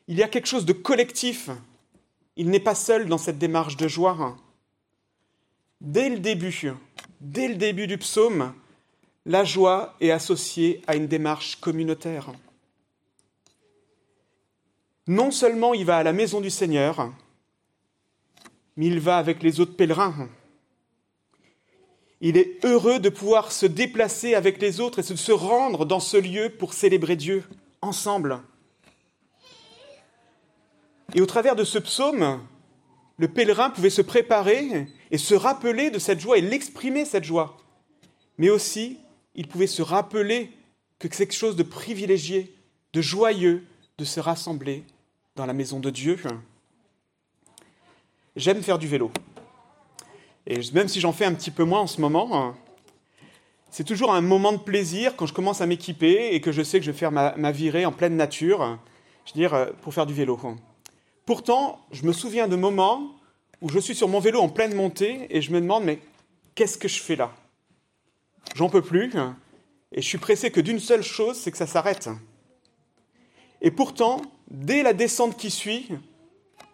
Il 0.09 0.17
y 0.17 0.23
a 0.23 0.29
quelque 0.29 0.49
chose 0.49 0.65
de 0.65 0.73
collectif. 0.73 1.51
Il 2.37 2.51
n'est 2.51 2.61
pas 2.61 2.75
seul 2.75 3.07
dans 3.07 3.19
cette 3.19 3.39
démarche 3.39 3.77
de 3.77 3.87
joie. 3.87 4.37
Dès 5.81 6.09
le 6.09 6.19
début, 6.19 6.73
dès 7.21 7.49
le 7.49 7.55
début 7.55 7.87
du 7.87 7.99
psaume, 7.99 8.53
la 9.25 9.45
joie 9.45 9.95
est 10.01 10.11
associée 10.11 10.83
à 10.87 10.97
une 10.97 11.07
démarche 11.07 11.57
communautaire. 11.57 12.33
Non 15.07 15.31
seulement 15.31 15.75
il 15.75 15.85
va 15.85 15.99
à 15.99 16.03
la 16.03 16.13
maison 16.13 16.41
du 16.41 16.51
Seigneur, 16.51 17.13
mais 18.77 18.87
il 18.87 19.01
va 19.01 19.19
avec 19.19 19.43
les 19.43 19.61
autres 19.61 19.77
pèlerins. 19.77 20.29
Il 22.21 22.37
est 22.37 22.65
heureux 22.65 22.99
de 22.99 23.09
pouvoir 23.09 23.51
se 23.51 23.67
déplacer 23.67 24.35
avec 24.35 24.61
les 24.61 24.81
autres 24.81 24.99
et 24.99 25.03
de 25.03 25.17
se 25.17 25.33
rendre 25.33 25.87
dans 25.87 26.01
ce 26.01 26.19
lieu 26.19 26.51
pour 26.51 26.75
célébrer 26.75 27.17
Dieu 27.17 27.45
ensemble. 27.81 28.41
Et 31.15 31.21
au 31.21 31.27
travers 31.27 31.57
de 31.57 31.65
ce 31.65 31.79
psaume, 31.79 32.41
le 33.17 33.29
pèlerin 33.29 33.71
pouvait 33.71 33.91
se 33.91 34.03
préparer 34.03 34.87
et 35.11 35.19
se 35.19 35.35
rappeler 35.35 35.91
de 35.91 35.99
cette 35.99 36.21
joie 36.21 36.39
et 36.39 36.43
l'exprimer, 36.43 37.05
cette 37.05 37.25
joie. 37.25 37.57
Mais 38.39 38.51
aussi, 38.51 38.99
il 39.35 39.49
pouvait 39.49 39.67
se 39.67 39.83
rappeler 39.83 40.53
que 40.99 41.09
c'est 41.11 41.27
quelque 41.27 41.37
chose 41.37 41.57
de 41.57 41.63
privilégié, 41.63 42.55
de 42.93 43.01
joyeux, 43.01 43.65
de 43.99 44.05
se 44.05 44.21
rassembler 44.21 44.85
dans 45.37 45.47
la 45.47 45.53
maison 45.53 45.81
de 45.81 45.91
Dieu. 45.91 46.19
J'aime 48.37 48.63
faire 48.63 48.79
du 48.79 48.87
vélo. 48.87 49.11
Et 50.51 50.59
même 50.75 50.89
si 50.89 50.99
j'en 50.99 51.13
fais 51.13 51.27
un 51.27 51.33
petit 51.33 51.53
peu 51.53 51.63
moins 51.63 51.79
en 51.79 51.87
ce 51.87 52.01
moment, 52.01 52.57
c'est 53.71 53.85
toujours 53.85 54.13
un 54.13 54.21
moment 54.21 54.51
de 54.51 54.59
plaisir 54.59 55.15
quand 55.15 55.27
je 55.27 55.33
commence 55.33 55.61
à 55.61 55.67
m'équiper 55.67 56.35
et 56.35 56.41
que 56.41 56.51
je 56.51 56.61
sais 56.61 56.81
que 56.81 56.85
je 56.85 56.91
vais 56.91 56.99
faire 56.99 57.13
ma, 57.13 57.53
virée 57.53 57.87
en 57.87 57.93
pleine 57.93 58.17
nature, 58.17 58.77
je 59.27 59.33
veux 59.33 59.39
dire, 59.39 59.69
pour 59.83 59.95
faire 59.95 60.07
du 60.07 60.13
vélo. 60.13 60.41
Pourtant, 61.25 61.79
je 61.93 62.05
me 62.05 62.13
souviens 62.13 62.49
de 62.49 62.57
moments 62.57 63.15
où 63.61 63.69
je 63.69 63.79
suis 63.79 63.95
sur 63.95 64.09
mon 64.09 64.19
vélo 64.19 64.41
en 64.41 64.49
pleine 64.49 64.75
montée 64.75 65.29
et 65.31 65.41
je 65.41 65.53
me 65.53 65.61
demande, 65.61 65.85
mais 65.85 66.01
qu'est-ce 66.57 66.79
que 66.79 66.89
je 66.89 67.01
fais 67.01 67.15
là? 67.15 67.31
J'en 68.57 68.69
peux 68.69 68.83
plus 68.83 69.13
et 69.93 70.03
je 70.03 70.07
suis 70.07 70.19
pressé 70.19 70.51
que 70.51 70.61
d'une 70.61 70.81
seule 70.81 71.05
chose, 71.05 71.37
c'est 71.37 71.53
que 71.53 71.59
ça 71.59 71.69
s'arrête. 71.69 72.09
Et 73.63 73.71
pourtant, 73.71 74.21
dès 74.51 74.83
la 74.83 74.95
descente 74.95 75.37
qui 75.37 75.53
suit, 75.53 75.91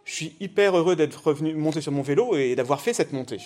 je 0.07 0.15
suis 0.15 0.37
hyper 0.39 0.79
heureux 0.79 0.97
d'être 0.97 1.27
revenu 1.27 1.53
monter 1.55 1.81
sur 1.81 1.93
mon 1.93 2.01
vélo 2.01 2.37
et 2.37 2.55
d'avoir 2.55 2.81
fait 2.81 2.95
cette 2.95 3.13
montée. 3.13 3.39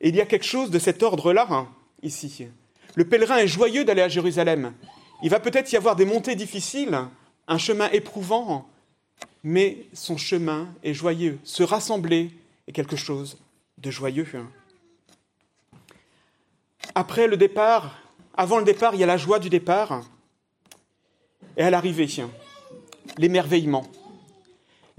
Et 0.00 0.10
il 0.10 0.14
y 0.14 0.20
a 0.20 0.26
quelque 0.26 0.44
chose 0.44 0.70
de 0.70 0.78
cet 0.78 1.02
ordre-là, 1.02 1.46
hein, 1.50 1.68
ici. 2.02 2.46
Le 2.94 3.08
pèlerin 3.08 3.38
est 3.38 3.48
joyeux 3.48 3.84
d'aller 3.84 4.02
à 4.02 4.10
Jérusalem. 4.10 4.74
Il 5.22 5.30
va 5.30 5.40
peut-être 5.40 5.72
y 5.72 5.76
avoir 5.76 5.96
des 5.96 6.04
montées 6.04 6.36
difficiles, 6.36 6.98
un 7.48 7.58
chemin 7.58 7.88
éprouvant, 7.90 8.68
mais 9.42 9.86
son 9.94 10.18
chemin 10.18 10.68
est 10.84 10.92
joyeux. 10.92 11.38
Se 11.44 11.62
rassembler 11.62 12.30
est 12.66 12.72
quelque 12.72 12.96
chose 12.96 13.38
de 13.78 13.90
joyeux. 13.90 14.26
Après 16.94 17.26
le 17.26 17.38
départ, 17.38 17.96
avant 18.34 18.58
le 18.58 18.64
départ, 18.64 18.94
il 18.94 19.00
y 19.00 19.04
a 19.04 19.06
la 19.06 19.16
joie 19.16 19.38
du 19.38 19.48
départ. 19.48 20.04
Et 21.56 21.62
à 21.62 21.70
l'arrivée, 21.70 22.08
l'émerveillement. 23.16 23.86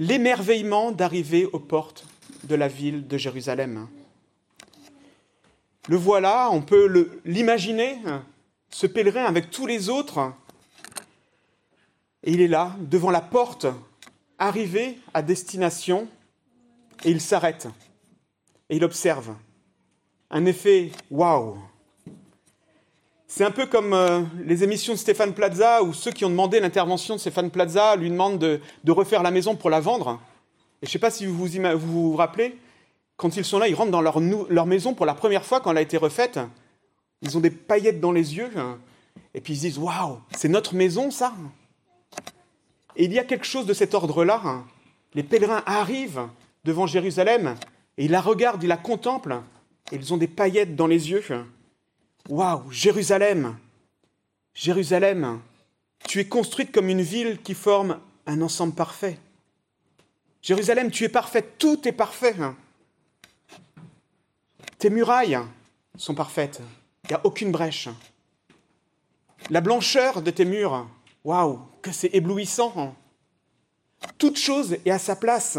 L'émerveillement 0.04 0.92
d'arriver 0.92 1.46
aux 1.46 1.60
portes 1.60 2.06
de 2.44 2.56
la 2.56 2.68
ville 2.68 3.08
de 3.08 3.18
Jérusalem. 3.18 3.88
Le 5.88 5.96
voilà, 5.96 6.50
on 6.52 6.62
peut 6.62 7.22
l'imaginer, 7.24 8.00
ce 8.70 8.86
pèlerin 8.86 9.24
avec 9.24 9.50
tous 9.50 9.66
les 9.66 9.88
autres. 9.88 10.34
Et 12.22 12.34
il 12.34 12.42
est 12.42 12.50
là, 12.50 12.76
devant 12.82 13.12
la 13.12 13.22
porte 13.22 13.66
arrivé 14.38 15.00
à 15.14 15.22
destination 15.22 16.10
et 17.06 17.12
il 17.12 17.22
s'arrête 17.22 17.70
et 18.70 18.76
il 18.76 18.84
observe. 18.84 19.34
Un 20.30 20.46
effet 20.46 20.92
waouh. 21.12 21.58
C'est 23.36 23.44
un 23.44 23.50
peu 23.50 23.66
comme 23.66 23.94
euh, 23.94 24.22
les 24.46 24.64
émissions 24.64 24.94
de 24.94 25.00
Stéphane 25.00 25.34
Plaza 25.34 25.82
où 25.82 25.92
ceux 25.92 26.12
qui 26.12 26.24
ont 26.24 26.30
demandé 26.30 26.60
l'intervention 26.60 27.16
de 27.16 27.20
Stéphane 27.20 27.50
Plaza 27.50 27.96
lui 27.96 28.12
demandent 28.12 28.38
de, 28.38 28.92
refaire 28.92 29.24
la 29.24 29.32
maison 29.32 29.56
pour 29.56 29.72
la 29.72 29.80
vendre. 29.80 30.20
Et 30.84 30.86
je 30.86 30.90
ne 30.90 30.92
sais 30.92 31.00
pas 31.00 31.10
si 31.10 31.26
vous 31.26 31.48
vous, 31.80 32.16
rappelez, 32.16 32.56
quand 33.18 33.36
ils 33.36 33.44
sont 33.44 33.58
là, 33.58 33.68
ils 33.68 33.74
rentrent 33.74 33.90
dans 33.90 34.02
leur, 34.02 34.20
leur, 34.20 34.68
maison 34.68 34.94
pour 34.94 35.08
la 35.08 35.16
première 35.16 35.44
fois 35.46 35.62
quand 35.62 35.72
elle 35.72 35.80
a 35.80 35.82
été 35.82 35.98
refaite. 35.98 36.40
Ils 37.24 37.36
ont 37.36 37.40
des 37.40 37.50
paillettes 37.50 38.00
dans 38.00 38.12
les 38.12 38.36
yeux. 38.38 38.52
Et 39.34 39.42
puis 39.42 39.54
ils 39.54 39.58
se 39.58 39.62
disent 39.62 39.80
Waouh, 39.80 40.20
c'est 40.38 40.48
notre 40.48 40.76
maison 40.76 41.10
ça 41.10 41.34
et 42.96 43.06
il 43.06 43.14
y 43.14 43.18
a 43.18 43.24
quelque 43.24 43.48
chose 43.48 43.66
de 43.66 43.74
cet 43.74 43.96
ordre-là. 43.96 44.62
Les 45.16 45.24
pèlerins 45.24 45.64
arrivent 45.66 46.28
devant 46.66 46.86
Jérusalem 46.86 47.56
et 47.98 48.06
ils 48.06 48.12
la 48.12 48.22
regardent, 48.22 48.62
ils 48.62 48.70
la 48.70 48.78
contemplent 48.78 49.42
et 49.92 49.96
ils 49.96 50.14
ont 50.14 50.18
des 50.18 50.28
paillettes 50.28 50.76
dans 50.76 50.86
les 50.86 51.10
yeux. 51.10 51.24
Waouh, 52.30 52.72
Jérusalem 52.72 53.58
Jérusalem, 54.54 55.42
tu 56.08 56.20
es 56.20 56.28
construite 56.28 56.72
comme 56.72 56.90
une 56.90 57.02
ville 57.02 57.42
qui 57.42 57.56
forme 57.56 58.00
un 58.28 58.42
ensemble 58.42 58.74
parfait. 58.74 59.18
Jérusalem, 60.42 60.92
tu 60.92 61.06
es 61.06 61.10
parfaite, 61.10 61.58
tout 61.58 61.88
est 61.88 61.94
parfait. 61.94 62.36
Tes 64.78 64.90
murailles 64.90 65.40
sont 65.98 66.14
parfaites, 66.14 66.62
il 67.06 67.08
n'y 67.10 67.16
a 67.16 67.26
aucune 67.26 67.52
brèche. 67.52 67.90
La 69.50 69.62
blancheur 69.62 70.22
de 70.22 70.32
tes 70.32 70.46
murs, 70.46 70.88
Waouh, 71.24 71.60
que 71.82 71.92
c'est 71.92 72.14
éblouissant. 72.14 72.96
Toute 74.18 74.38
chose 74.38 74.78
est 74.86 74.92
à 74.92 75.00
sa 75.00 75.16
place. 75.16 75.58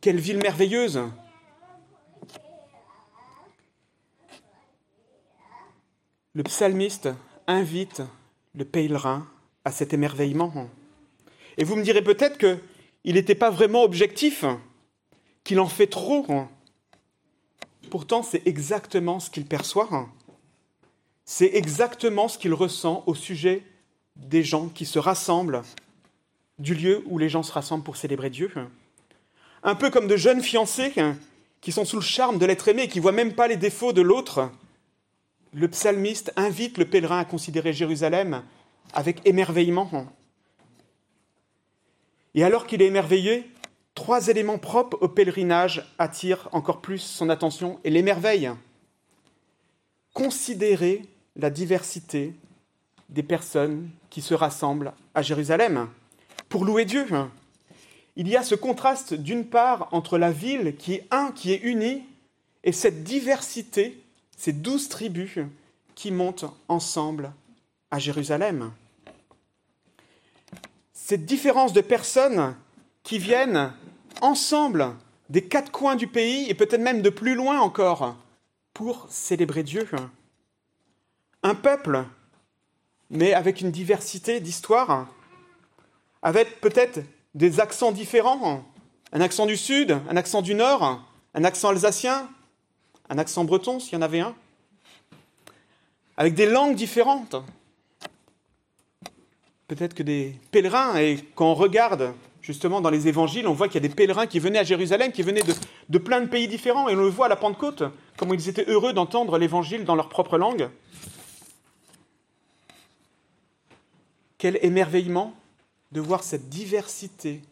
Quelle 0.00 0.18
ville 0.18 0.38
merveilleuse 0.38 1.00
Le 6.34 6.44
psalmiste 6.44 7.08
invite 7.48 8.02
le 8.54 8.64
pèlerin 8.64 9.26
à 9.64 9.72
cet 9.72 9.92
émerveillement. 9.92 10.68
Et 11.58 11.64
vous 11.64 11.74
me 11.74 11.82
direz 11.82 12.02
peut-être 12.02 12.38
qu'il 12.38 13.14
n'était 13.14 13.34
pas 13.34 13.50
vraiment 13.50 13.82
objectif, 13.82 14.44
qu'il 15.42 15.58
en 15.58 15.66
fait 15.66 15.88
trop. 15.88 16.26
Pourtant, 17.90 18.22
c'est 18.22 18.46
exactement 18.46 19.18
ce 19.18 19.28
qu'il 19.28 19.44
perçoit. 19.44 20.08
C'est 21.24 21.50
exactement 21.54 22.28
ce 22.28 22.38
qu'il 22.38 22.54
ressent 22.54 23.02
au 23.06 23.14
sujet 23.16 23.64
des 24.14 24.44
gens 24.44 24.68
qui 24.68 24.86
se 24.86 25.00
rassemblent, 25.00 25.62
du 26.60 26.74
lieu 26.74 27.02
où 27.06 27.18
les 27.18 27.28
gens 27.28 27.42
se 27.42 27.52
rassemblent 27.52 27.84
pour 27.84 27.96
célébrer 27.96 28.30
Dieu. 28.30 28.52
Un 29.64 29.74
peu 29.74 29.90
comme 29.90 30.06
de 30.06 30.16
jeunes 30.16 30.42
fiancés 30.42 30.92
qui 31.60 31.72
sont 31.72 31.84
sous 31.84 31.96
le 31.96 32.02
charme 32.02 32.38
de 32.38 32.46
l'être 32.46 32.68
aimé 32.68 32.82
et 32.82 32.88
qui 32.88 32.98
ne 32.98 33.02
voient 33.02 33.12
même 33.12 33.34
pas 33.34 33.48
les 33.48 33.56
défauts 33.56 33.92
de 33.92 34.02
l'autre. 34.02 34.48
Le 35.52 35.68
psalmiste 35.68 36.32
invite 36.36 36.78
le 36.78 36.84
pèlerin 36.84 37.18
à 37.18 37.24
considérer 37.24 37.72
Jérusalem 37.72 38.44
avec 38.92 39.20
émerveillement. 39.24 40.06
Et 42.34 42.44
alors 42.44 42.66
qu'il 42.66 42.82
est 42.82 42.86
émerveillé, 42.86 43.50
trois 43.94 44.28
éléments 44.28 44.58
propres 44.58 44.98
au 45.00 45.08
pèlerinage 45.08 45.92
attirent 45.98 46.48
encore 46.52 46.80
plus 46.80 46.98
son 46.98 47.28
attention 47.28 47.80
et 47.82 47.90
l'émerveillent. 47.90 48.52
Considérer 50.14 51.02
la 51.36 51.50
diversité 51.50 52.34
des 53.08 53.22
personnes 53.22 53.90
qui 54.08 54.22
se 54.22 54.34
rassemblent 54.34 54.92
à 55.14 55.22
Jérusalem 55.22 55.88
pour 56.48 56.64
louer 56.64 56.84
Dieu. 56.84 57.06
Il 58.16 58.28
y 58.28 58.36
a 58.36 58.42
ce 58.42 58.54
contraste 58.54 59.14
d'une 59.14 59.46
part 59.46 59.88
entre 59.92 60.18
la 60.18 60.30
ville 60.30 60.76
qui 60.76 60.94
est 60.94 61.06
un, 61.10 61.32
qui 61.32 61.52
est 61.52 61.62
unie, 61.62 62.04
et 62.62 62.72
cette 62.72 63.02
diversité, 63.04 63.98
ces 64.40 64.54
douze 64.54 64.88
tribus 64.88 65.38
qui 65.94 66.10
montent 66.10 66.46
ensemble 66.68 67.30
à 67.90 67.98
Jérusalem. 67.98 68.72
Cette 70.94 71.26
différence 71.26 71.74
de 71.74 71.82
personnes 71.82 72.56
qui 73.02 73.18
viennent 73.18 73.70
ensemble 74.22 74.94
des 75.28 75.44
quatre 75.44 75.70
coins 75.70 75.94
du 75.94 76.06
pays 76.06 76.48
et 76.48 76.54
peut-être 76.54 76.80
même 76.80 77.02
de 77.02 77.10
plus 77.10 77.34
loin 77.34 77.60
encore 77.60 78.16
pour 78.72 79.06
célébrer 79.10 79.62
Dieu 79.62 79.86
un 81.42 81.54
peuple, 81.54 82.06
mais 83.10 83.34
avec 83.34 83.60
une 83.60 83.70
diversité 83.70 84.40
d'histoires, 84.40 85.06
avec 86.22 86.62
peut-être 86.62 87.00
des 87.34 87.60
accents 87.60 87.92
différents, 87.92 88.64
un 89.12 89.20
accent 89.20 89.44
du 89.44 89.58
sud, 89.58 89.98
un 90.08 90.16
accent 90.16 90.40
du 90.40 90.54
nord, 90.54 91.06
un 91.34 91.44
accent 91.44 91.68
alsacien, 91.68 92.26
un 93.10 93.18
accent 93.18 93.44
breton 93.44 93.80
s'il 93.80 93.94
y 93.94 93.96
en 93.96 94.02
avait 94.02 94.20
un, 94.20 94.34
avec 96.16 96.34
des 96.34 96.46
langues 96.46 96.76
différentes. 96.76 97.36
Peut-être 99.66 99.94
que 99.94 100.02
des 100.02 100.36
pèlerins, 100.50 100.96
et 100.96 101.18
quand 101.34 101.50
on 101.50 101.54
regarde 101.54 102.14
justement 102.40 102.80
dans 102.80 102.90
les 102.90 103.08
évangiles, 103.08 103.46
on 103.46 103.52
voit 103.52 103.68
qu'il 103.68 103.82
y 103.82 103.84
a 103.84 103.88
des 103.88 103.94
pèlerins 103.94 104.26
qui 104.26 104.38
venaient 104.38 104.58
à 104.58 104.64
Jérusalem, 104.64 105.12
qui 105.12 105.22
venaient 105.22 105.42
de, 105.88 105.98
plein 105.98 106.20
de 106.20 106.26
pays 106.26 106.48
différents, 106.48 106.88
et 106.88 106.94
on 106.94 107.00
le 107.00 107.08
voit 107.08 107.26
à 107.26 107.28
la 107.28 107.36
Pentecôte, 107.36 107.82
comment 108.16 108.34
ils 108.34 108.48
étaient 108.48 108.68
heureux 108.68 108.92
d'entendre 108.92 109.38
l'évangile 109.38 109.84
dans 109.84 109.96
leur 109.96 110.08
propre 110.08 110.38
langue. 110.38 110.70
Quel 114.38 114.58
émerveillement 114.62 115.34
de 115.92 116.00
voir 116.00 116.22
cette 116.22 116.48
diversité 116.48 117.42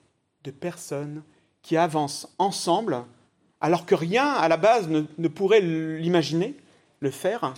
de 0.44 0.50
personnes 0.50 1.22
qui 1.62 1.76
avancent 1.76 2.32
ensemble, 2.38 3.04
alors 3.60 3.86
que 3.86 3.94
rien 3.94 4.32
à 4.32 4.48
la 4.48 4.56
base 4.56 4.88
ne, 4.88 5.28
pourrait 5.28 5.60
l'imaginer, 5.60 6.54
le 7.00 7.10
faire 7.10 7.54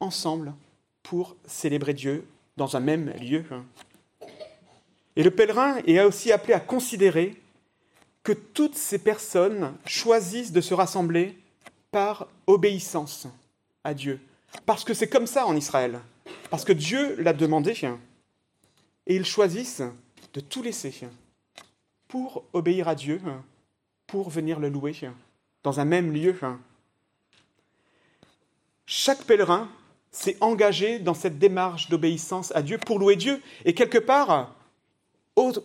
ensemble 0.00 0.54
pour 1.02 1.36
célébrer 1.46 1.94
Dieu 1.94 2.26
dans 2.56 2.76
un 2.76 2.80
même 2.80 3.10
lieu. 3.20 3.44
Et 5.16 5.22
le 5.22 5.30
pèlerin 5.30 5.78
est 5.86 6.00
aussi 6.00 6.32
appelé 6.32 6.54
à 6.54 6.60
considérer 6.60 7.40
que 8.22 8.32
toutes 8.32 8.76
ces 8.76 8.98
personnes 8.98 9.74
choisissent 9.86 10.52
de 10.52 10.60
se 10.60 10.74
rassembler 10.74 11.38
par 11.90 12.28
obéissance 12.46 13.26
à 13.84 13.94
Dieu. 13.94 14.20
Parce 14.66 14.84
que 14.84 14.94
c'est 14.94 15.08
comme 15.08 15.26
ça 15.26 15.46
en 15.46 15.56
Israël. 15.56 16.00
Parce 16.50 16.64
que 16.64 16.72
Dieu 16.72 17.16
l'a 17.20 17.32
demandé 17.32 17.74
et 19.06 19.16
ils 19.16 19.24
choisissent 19.24 19.82
de 20.34 20.40
tout 20.40 20.62
laisser 20.62 20.94
pour 22.06 22.44
obéir 22.52 22.88
à 22.88 22.94
Dieu, 22.94 23.20
pour 24.06 24.30
venir 24.30 24.60
le 24.60 24.68
louer 24.68 24.94
dans 25.68 25.80
un 25.80 25.84
même 25.84 26.14
lieu. 26.14 26.34
Chaque 28.86 29.24
pèlerin 29.24 29.68
s'est 30.10 30.38
engagé 30.40 30.98
dans 30.98 31.12
cette 31.12 31.38
démarche 31.38 31.90
d'obéissance 31.90 32.56
à 32.56 32.62
Dieu 32.62 32.78
pour 32.78 32.98
louer 32.98 33.16
Dieu. 33.16 33.42
Et 33.66 33.74
quelque 33.74 33.98
part, 33.98 34.54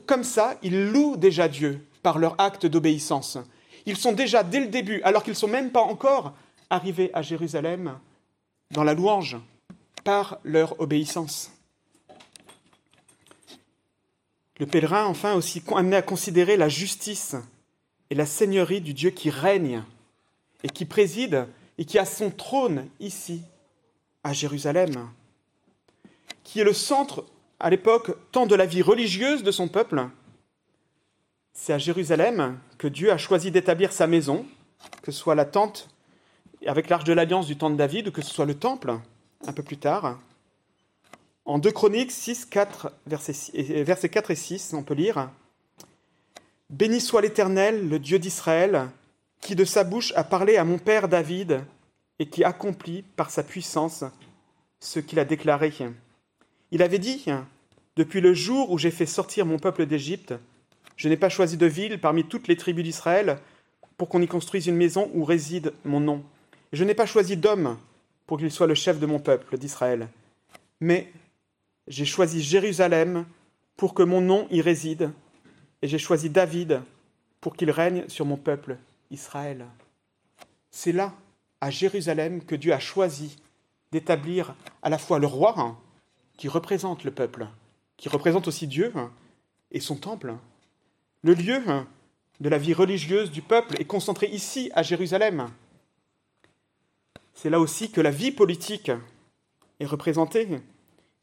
comme 0.06 0.26
ça, 0.26 0.58
ils 0.62 0.92
louent 0.92 1.16
déjà 1.16 1.48
Dieu 1.48 1.88
par 2.02 2.20
leur 2.20 2.36
acte 2.38 2.66
d'obéissance. 2.66 3.38
Ils 3.86 3.96
sont 3.96 4.12
déjà, 4.12 4.44
dès 4.44 4.60
le 4.60 4.68
début, 4.68 5.02
alors 5.04 5.24
qu'ils 5.24 5.32
ne 5.32 5.38
sont 5.38 5.48
même 5.48 5.72
pas 5.72 5.84
encore 5.84 6.34
arrivés 6.70 7.10
à 7.14 7.22
Jérusalem, 7.22 7.98
dans 8.72 8.84
la 8.84 8.96
louange, 8.96 9.38
par 10.04 10.38
leur 10.44 10.78
obéissance. 10.82 11.50
Le 14.60 14.66
pèlerin, 14.66 15.06
enfin, 15.06 15.34
aussi 15.36 15.64
amené 15.74 15.96
à 15.96 16.02
considérer 16.02 16.58
la 16.58 16.68
justice 16.68 17.38
et 18.10 18.16
la 18.16 18.26
seigneurie 18.26 18.82
du 18.82 18.94
Dieu 18.94 19.12
qui 19.12 19.30
règne 19.30 19.82
et 20.64 20.70
qui 20.70 20.86
préside 20.86 21.48
et 21.78 21.86
qui 21.86 22.00
a 22.00 22.06
son 22.06 22.32
trône 22.32 22.88
ici, 23.00 23.42
à 24.24 24.34
Jérusalem, 24.34 25.10
qui 26.44 26.60
est 26.60 26.64
le 26.64 26.74
centre 26.74 27.26
à 27.60 27.70
l'époque 27.70 28.12
tant 28.32 28.46
de 28.46 28.56
la 28.56 28.66
vie 28.66 28.82
religieuse 28.82 29.44
de 29.44 29.52
son 29.52 29.68
peuple. 29.68 30.08
C'est 31.54 31.74
à 31.74 31.78
Jérusalem 31.78 32.60
que 32.78 32.88
Dieu 32.88 33.12
a 33.12 33.18
choisi 33.18 33.52
d'établir 33.52 33.92
sa 33.92 34.08
maison, 34.08 34.46
que 35.02 35.12
ce 35.12 35.20
soit 35.20 35.36
la 35.36 35.46
tente 35.46 35.90
avec 36.66 36.90
l'arche 36.90 37.04
de 37.04 37.14
l'alliance 37.14 37.48
du 37.48 37.58
temps 37.58 37.70
de 37.70 37.76
David 37.76 38.08
ou 38.08 38.12
que 38.12 38.22
ce 38.22 38.34
soit 38.34 38.46
le 38.46 38.56
temple 38.56 38.98
un 39.46 39.54
peu 39.54 39.64
plus 39.64 39.78
tard. 39.78 40.20
En 41.46 41.60
2 41.60 41.72
Chroniques 41.72 42.12
6, 42.12 42.46
4, 42.46 42.92
versets, 43.06 44.10
4 44.10 44.32
et 44.32 44.36
6, 44.36 44.74
on 44.74 44.84
peut 44.84 44.94
lire 44.94 45.30
Béni 46.70 47.02
soit 47.02 47.22
l'Éternel, 47.22 47.88
le 47.90 48.00
Dieu 48.00 48.18
d'Israël, 48.18 48.90
qui 49.44 49.56
de 49.56 49.66
sa 49.66 49.84
bouche 49.84 50.14
a 50.16 50.24
parlé 50.24 50.56
à 50.58 50.64
mon 50.64 50.78
père 50.78 51.08
David 51.08 51.62
et 52.18 52.28
qui 52.28 52.44
accomplit 52.44 53.04
par 53.16 53.30
sa 53.30 53.44
puissance 53.44 54.04
ce 54.80 55.00
qu'il 55.00 55.20
a 55.20 55.26
déclaré. 55.26 55.74
Il 56.72 56.82
avait 56.82 57.00
dit 57.00 57.26
Depuis 57.98 58.22
le 58.22 58.34
jour 58.34 58.72
où 58.72 58.78
j'ai 58.78 58.92
fait 58.92 59.06
sortir 59.06 59.46
mon 59.46 59.60
peuple 59.60 59.86
d'Égypte, 59.86 60.34
je 60.96 61.10
n'ai 61.10 61.18
pas 61.18 61.30
choisi 61.30 61.58
de 61.58 61.66
ville 61.66 62.00
parmi 62.00 62.24
toutes 62.24 62.48
les 62.48 62.56
tribus 62.56 62.86
d'Israël 62.86 63.38
pour 63.98 64.08
qu'on 64.10 64.22
y 64.22 64.28
construise 64.28 64.68
une 64.68 64.76
maison 64.76 65.12
où 65.14 65.26
réside 65.26 65.74
mon 65.84 66.00
nom. 66.00 66.24
je 66.72 66.84
n'ai 66.84 66.96
pas 66.96 67.06
choisi 67.06 67.38
d'homme 67.38 67.78
pour 68.26 68.38
qu'il 68.38 68.52
soit 68.52 68.68
le 68.68 68.76
chef 68.76 69.00
de 69.00 69.06
mon 69.06 69.20
peuple 69.20 69.58
d'Israël. 69.58 70.08
Mais 70.80 71.12
j'ai 71.88 72.06
choisi 72.06 72.42
Jérusalem 72.42 73.26
pour 73.76 73.94
que 73.94 74.04
mon 74.04 74.22
nom 74.22 74.48
y 74.50 74.62
réside, 74.62 75.12
et 75.82 75.88
j'ai 75.88 75.98
choisi 75.98 76.30
David 76.30 76.82
pour 77.42 77.56
qu'il 77.56 77.72
règne 77.72 78.06
sur 78.08 78.26
mon 78.26 78.38
peuple 78.38 78.78
Israël. 79.12 79.68
C'est 80.72 80.92
là, 80.92 81.14
à 81.62 81.70
Jérusalem, 81.70 82.44
que 82.44 82.56
Dieu 82.56 82.74
a 82.74 82.80
choisi 82.80 83.38
d'établir 83.92 84.56
à 84.82 84.90
la 84.90 84.98
fois 84.98 85.20
le 85.20 85.28
roi, 85.28 85.54
hein, 85.58 85.78
qui 86.38 86.48
représente 86.48 87.04
le 87.04 87.12
peuple, 87.12 87.48
qui 87.98 88.10
représente 88.10 88.48
aussi 88.48 88.68
Dieu 88.68 88.92
hein, 88.96 89.12
et 89.72 89.80
son 89.80 89.96
temple. 89.96 90.36
Le 91.22 91.34
lieu 91.34 91.62
hein, 91.68 91.88
de 92.40 92.50
la 92.50 92.58
vie 92.58 92.74
religieuse 92.74 93.32
du 93.32 93.42
peuple 93.42 93.80
est 93.80 93.86
concentré 93.86 94.28
ici, 94.28 94.72
à 94.74 94.84
Jérusalem. 94.84 95.50
C'est 97.34 97.50
là 97.50 97.60
aussi 97.60 97.92
que 97.92 98.02
la 98.02 98.12
vie 98.12 98.32
politique 98.32 98.92
est 99.80 99.86
représentée. 99.86 100.48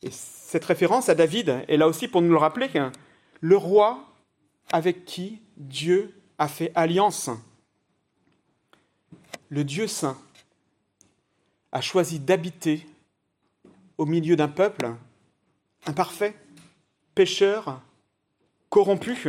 Et 0.02 0.10
cette 0.10 0.64
référence 0.64 1.08
à 1.08 1.14
David 1.14 1.64
est 1.68 1.76
là 1.76 1.86
aussi 1.86 2.08
pour 2.08 2.22
nous 2.22 2.30
le 2.30 2.38
rappeler, 2.38 2.70
le 3.40 3.56
roi 3.56 4.06
avec 4.72 5.04
qui 5.04 5.40
Dieu 5.56 6.14
a 6.38 6.48
fait 6.48 6.72
alliance. 6.74 7.30
Le 9.50 9.64
Dieu 9.64 9.88
saint 9.88 10.16
a 11.72 11.80
choisi 11.80 12.20
d'habiter 12.20 12.86
au 13.98 14.06
milieu 14.06 14.36
d'un 14.36 14.48
peuple 14.48 14.94
imparfait, 15.86 16.36
pécheur, 17.16 17.80
corrompu. 18.68 19.28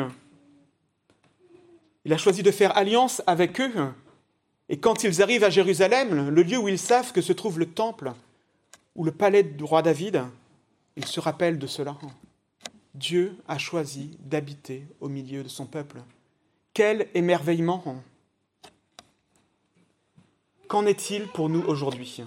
Il 2.05 2.13
a 2.13 2.17
choisi 2.17 2.43
de 2.43 2.51
faire 2.51 2.77
alliance 2.77 3.23
avec 3.25 3.59
eux. 3.59 3.73
Et 4.69 4.77
quand 4.77 5.03
ils 5.03 5.23
arrivent 5.23 5.43
à 5.43 5.49
Jérusalem, 5.49 6.29
le 6.29 6.43
lieu 6.43 6.59
où 6.59 6.67
ils 6.67 6.79
savent 6.79 7.11
que 7.11 7.21
se 7.21 7.33
trouve 7.33 7.57
le 7.57 7.71
temple 7.71 8.13
ou 8.95 9.03
le 9.03 9.11
palais 9.11 9.43
du 9.43 9.63
roi 9.63 9.81
David, 9.81 10.23
il 10.97 11.05
se 11.05 11.19
rappelle 11.19 11.57
de 11.57 11.67
cela. 11.67 11.97
Dieu 12.93 13.37
a 13.47 13.57
choisi 13.57 14.17
d'habiter 14.19 14.85
au 14.99 15.09
milieu 15.09 15.41
de 15.41 15.49
son 15.49 15.65
peuple. 15.65 16.01
Quel 16.73 17.07
émerveillement 17.15 18.03
Qu'en 20.71 20.85
est-il 20.85 21.27
pour 21.27 21.49
nous 21.49 21.61
aujourd'hui? 21.63 22.23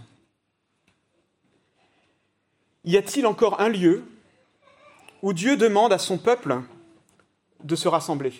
Y 2.84 2.98
a-t-il 2.98 3.26
encore 3.26 3.58
un 3.58 3.70
lieu 3.70 4.04
où 5.22 5.32
Dieu 5.32 5.56
demande 5.56 5.94
à 5.94 5.98
son 5.98 6.18
peuple 6.18 6.60
de 7.62 7.74
se 7.74 7.88
rassembler? 7.88 8.34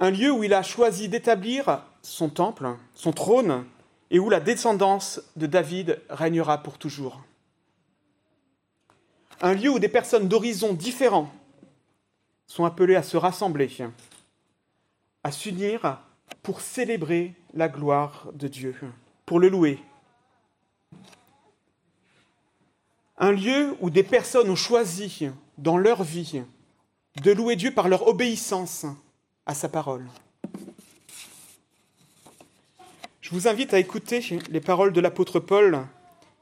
Un 0.00 0.10
lieu 0.10 0.32
où 0.32 0.42
il 0.42 0.54
a 0.54 0.62
choisi 0.62 1.10
d'établir 1.10 1.82
son 2.00 2.30
temple, 2.30 2.74
son 2.94 3.12
trône, 3.12 3.66
et 4.10 4.18
où 4.18 4.30
la 4.30 4.40
descendance 4.40 5.20
de 5.36 5.44
David 5.44 6.00
régnera 6.08 6.62
pour 6.62 6.78
toujours? 6.78 7.20
Un 9.42 9.52
lieu 9.52 9.68
où 9.68 9.78
des 9.78 9.90
personnes 9.90 10.28
d'horizons 10.28 10.72
différents 10.72 11.30
sont 12.46 12.64
appelées 12.64 12.96
à 12.96 13.02
se 13.02 13.18
rassembler, 13.18 13.70
à 15.22 15.30
s'unir 15.30 16.00
pour 16.42 16.60
célébrer 16.60 17.34
la 17.54 17.68
gloire 17.68 18.28
de 18.32 18.48
Dieu, 18.48 18.74
pour 19.26 19.40
le 19.40 19.48
louer. 19.48 19.78
Un 23.18 23.32
lieu 23.32 23.76
où 23.80 23.90
des 23.90 24.04
personnes 24.04 24.48
ont 24.48 24.56
choisi 24.56 25.28
dans 25.58 25.76
leur 25.76 26.04
vie 26.04 26.42
de 27.22 27.32
louer 27.32 27.56
Dieu 27.56 27.72
par 27.72 27.88
leur 27.88 28.06
obéissance 28.06 28.86
à 29.44 29.54
sa 29.54 29.68
parole. 29.68 30.06
Je 33.20 33.30
vous 33.30 33.48
invite 33.48 33.74
à 33.74 33.78
écouter 33.78 34.38
les 34.48 34.60
paroles 34.60 34.92
de 34.92 35.00
l'apôtre 35.00 35.40
Paul 35.40 35.86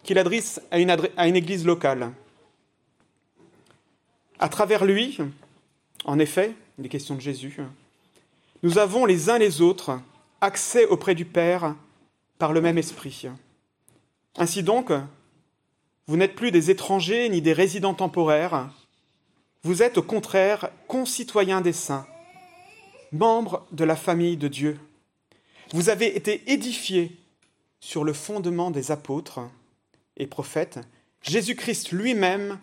qu'il 0.04 0.18
adresse 0.18 0.60
à 0.70 0.78
une, 0.78 1.36
église 1.36 1.66
locale. 1.66 2.12
À 4.38 4.48
travers 4.48 4.84
lui, 4.84 5.18
en 6.04 6.18
effet, 6.20 6.54
les 6.78 6.88
questions 6.88 7.16
de 7.16 7.20
Jésus, 7.20 7.58
nous 8.66 8.78
avons 8.78 9.04
les 9.04 9.30
uns 9.30 9.38
les 9.38 9.60
autres 9.60 10.00
accès 10.40 10.86
auprès 10.86 11.14
du 11.14 11.24
Père 11.24 11.76
par 12.36 12.52
le 12.52 12.60
même 12.60 12.78
esprit. 12.78 13.28
Ainsi 14.36 14.64
donc, 14.64 14.90
vous 16.08 16.16
n'êtes 16.16 16.34
plus 16.34 16.50
des 16.50 16.68
étrangers 16.68 17.28
ni 17.28 17.40
des 17.40 17.52
résidents 17.52 17.94
temporaires, 17.94 18.68
vous 19.62 19.84
êtes 19.84 19.98
au 19.98 20.02
contraire 20.02 20.70
concitoyens 20.88 21.60
des 21.60 21.72
saints, 21.72 22.08
membres 23.12 23.64
de 23.70 23.84
la 23.84 23.94
famille 23.94 24.36
de 24.36 24.48
Dieu 24.48 24.80
vous 25.72 25.88
avez 25.88 26.16
été 26.16 26.42
édifiés 26.50 27.16
sur 27.78 28.02
le 28.02 28.12
fondement 28.12 28.72
des 28.72 28.90
apôtres 28.90 29.40
et 30.16 30.26
prophètes, 30.26 30.80
Jésus-Christ 31.22 31.92
lui-même 31.92 32.58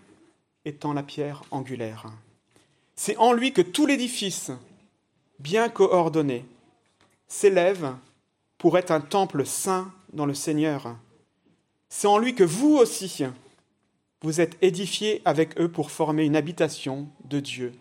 étant 0.66 0.92
la 0.92 1.04
pierre 1.04 1.44
angulaire. 1.52 2.08
C'est 2.96 3.16
en 3.18 3.32
lui 3.32 3.54
que 3.54 3.62
tout 3.62 3.86
l'édifice, 3.86 4.52
bien 5.44 5.68
coordonné, 5.68 6.46
s'élève 7.28 7.94
pour 8.58 8.78
être 8.78 8.92
un 8.92 9.02
temple 9.02 9.46
saint 9.46 9.92
dans 10.14 10.26
le 10.26 10.34
Seigneur. 10.34 10.96
C'est 11.90 12.08
en 12.08 12.18
lui 12.18 12.34
que 12.34 12.46
vous 12.46 12.78
aussi, 12.78 13.24
vous 14.22 14.40
êtes 14.40 14.58
édifiés 14.62 15.22
avec 15.26 15.60
eux 15.60 15.68
pour 15.68 15.92
former 15.92 16.24
une 16.24 16.38
habitation 16.38 17.10
de 17.26 17.42
Dieu 17.42 17.74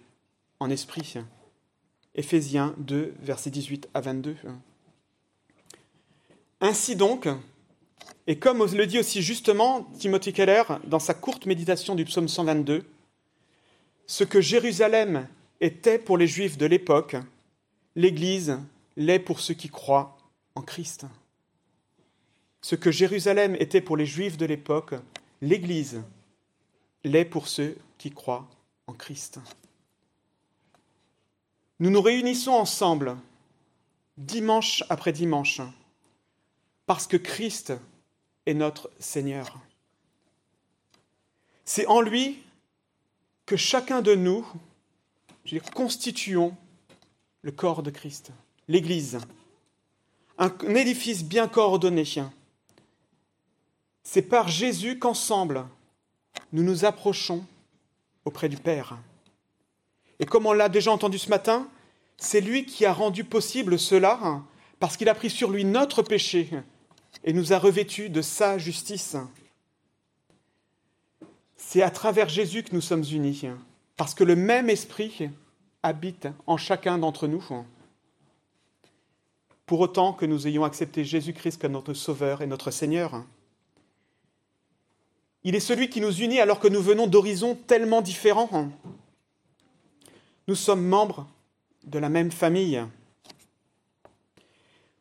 en 0.58 0.70
esprit. 0.70 1.14
Éphésiens 2.16 2.74
2, 2.78 3.14
versets 3.20 3.50
18 3.50 3.88
à 3.94 4.00
22. 4.00 4.36
Ainsi 6.60 6.96
donc, 6.96 7.28
et 8.26 8.38
comme 8.38 8.64
le 8.66 8.86
dit 8.86 8.98
aussi 8.98 9.22
justement 9.22 9.84
Timothy 9.98 10.32
Keller 10.32 10.64
dans 10.84 10.98
sa 10.98 11.14
courte 11.14 11.46
méditation 11.46 11.94
du 11.94 12.04
psaume 12.04 12.28
122, 12.28 12.84
ce 14.06 14.24
que 14.24 14.40
Jérusalem 14.40 15.28
était 15.60 15.98
pour 15.98 16.18
les 16.18 16.26
Juifs 16.26 16.58
de 16.58 16.66
l'époque, 16.66 17.16
l'Église 17.94 18.58
l'est 18.96 19.18
pour 19.18 19.40
ceux 19.40 19.54
qui 19.54 19.68
croient 19.68 20.16
en 20.54 20.62
Christ. 20.62 21.06
Ce 22.60 22.74
que 22.74 22.90
Jérusalem 22.90 23.56
était 23.58 23.80
pour 23.80 23.96
les 23.96 24.06
Juifs 24.06 24.36
de 24.36 24.46
l'époque, 24.46 24.94
l'Église 25.40 26.02
l'est 27.04 27.24
pour 27.24 27.48
ceux 27.48 27.76
qui 27.98 28.10
croient 28.10 28.48
en 28.86 28.92
Christ. 28.92 29.40
Nous 31.80 31.90
nous 31.90 32.00
réunissons 32.00 32.52
ensemble, 32.52 33.16
dimanche 34.16 34.84
après 34.88 35.12
dimanche, 35.12 35.60
parce 36.86 37.06
que 37.06 37.16
Christ 37.16 37.72
est 38.46 38.54
notre 38.54 38.90
Seigneur. 38.98 39.58
C'est 41.64 41.86
en 41.86 42.00
lui 42.00 42.42
que 43.46 43.56
chacun 43.56 44.02
de 44.02 44.14
nous 44.14 44.46
je 45.44 45.58
constituons 45.58 46.56
le 47.42 47.52
corps 47.52 47.82
de 47.82 47.90
Christ, 47.90 48.32
l'Église, 48.68 49.18
un 50.38 50.50
édifice 50.74 51.24
bien 51.24 51.48
coordonné. 51.48 52.04
C'est 54.02 54.22
par 54.22 54.48
Jésus 54.48 54.98
qu'ensemble 54.98 55.66
nous 56.52 56.62
nous 56.62 56.84
approchons 56.84 57.44
auprès 58.24 58.48
du 58.48 58.56
Père. 58.56 58.98
Et 60.18 60.26
comme 60.26 60.46
on 60.46 60.52
l'a 60.52 60.68
déjà 60.68 60.92
entendu 60.92 61.18
ce 61.18 61.30
matin, 61.30 61.68
c'est 62.16 62.40
lui 62.40 62.64
qui 62.64 62.84
a 62.86 62.92
rendu 62.92 63.24
possible 63.24 63.78
cela 63.78 64.42
parce 64.78 64.96
qu'il 64.96 65.08
a 65.08 65.14
pris 65.14 65.30
sur 65.30 65.50
lui 65.50 65.64
notre 65.64 66.02
péché 66.02 66.50
et 67.24 67.32
nous 67.32 67.52
a 67.52 67.58
revêtus 67.58 68.10
de 68.10 68.22
sa 68.22 68.58
justice. 68.58 69.16
C'est 71.56 71.82
à 71.82 71.90
travers 71.90 72.28
Jésus 72.28 72.62
que 72.62 72.74
nous 72.74 72.80
sommes 72.80 73.04
unis, 73.04 73.44
parce 73.96 74.14
que 74.14 74.24
le 74.24 74.36
même 74.36 74.68
esprit 74.68 75.30
habite 75.82 76.28
en 76.46 76.56
chacun 76.56 76.98
d'entre 76.98 77.26
nous. 77.26 77.44
Pour 79.66 79.80
autant 79.80 80.12
que 80.12 80.26
nous 80.26 80.46
ayons 80.46 80.64
accepté 80.64 81.04
Jésus-Christ 81.04 81.60
comme 81.60 81.72
notre 81.72 81.94
Sauveur 81.94 82.42
et 82.42 82.46
notre 82.46 82.70
Seigneur. 82.70 83.24
Il 85.44 85.54
est 85.54 85.60
celui 85.60 85.88
qui 85.88 86.00
nous 86.00 86.12
unit 86.12 86.40
alors 86.40 86.60
que 86.60 86.68
nous 86.68 86.82
venons 86.82 87.06
d'horizons 87.06 87.54
tellement 87.54 88.00
différents. 88.00 88.70
Nous 90.46 90.54
sommes 90.54 90.84
membres 90.84 91.26
de 91.84 91.98
la 91.98 92.08
même 92.08 92.30
famille. 92.30 92.84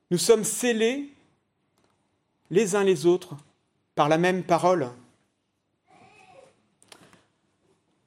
Nous 0.10 0.18
sommes 0.18 0.44
scellés 0.44 1.10
les 2.50 2.76
uns 2.76 2.84
les 2.84 3.06
autres 3.06 3.36
par 3.96 4.10
la 4.10 4.18
même 4.18 4.44
parole. 4.44 4.90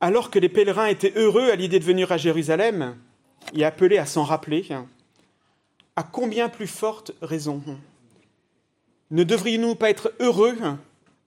Alors 0.01 0.31
que 0.31 0.39
les 0.39 0.49
pèlerins 0.49 0.87
étaient 0.87 1.13
heureux 1.17 1.51
à 1.51 1.57
l'idée 1.57 1.79
de 1.79 1.85
venir 1.85 2.13
à 2.13 2.17
Jérusalem 2.17 2.97
et 3.55 3.65
appelés 3.65 3.99
à 3.99 4.07
s'en 4.07 4.25
rappeler, 4.25 4.67
à 5.97 6.03
combien 6.03 6.49
plus 6.49 6.67
forte 6.67 7.13
raison 7.23 7.63
ne 9.11 9.23
devrions-nous 9.23 9.75
pas 9.75 9.91
être 9.91 10.13
heureux 10.19 10.57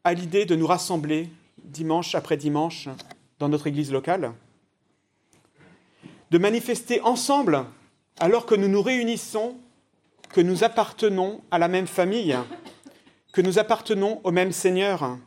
à 0.04 0.14
l'idée 0.14 0.46
de 0.46 0.56
nous 0.56 0.68
rassembler 0.68 1.30
dimanche 1.64 2.16
après 2.16 2.36
dimanche 2.36 2.90
dans 3.40 3.50
notre 3.50 3.68
église 3.68 3.92
locale 3.92 4.34
De 6.32 6.38
manifester 6.38 7.00
ensemble, 7.02 7.66
alors 8.20 8.46
que 8.46 8.56
nous 8.56 8.68
nous 8.68 8.82
réunissons, 8.82 9.56
que 10.34 10.42
nous 10.42 10.64
appartenons 10.64 11.40
à 11.52 11.60
la 11.60 11.68
même 11.68 11.88
famille, 11.88 12.36
que 13.32 13.42
nous 13.42 13.60
appartenons 13.60 14.22
au 14.24 14.32
même 14.32 14.52
Seigneur? 14.52 15.18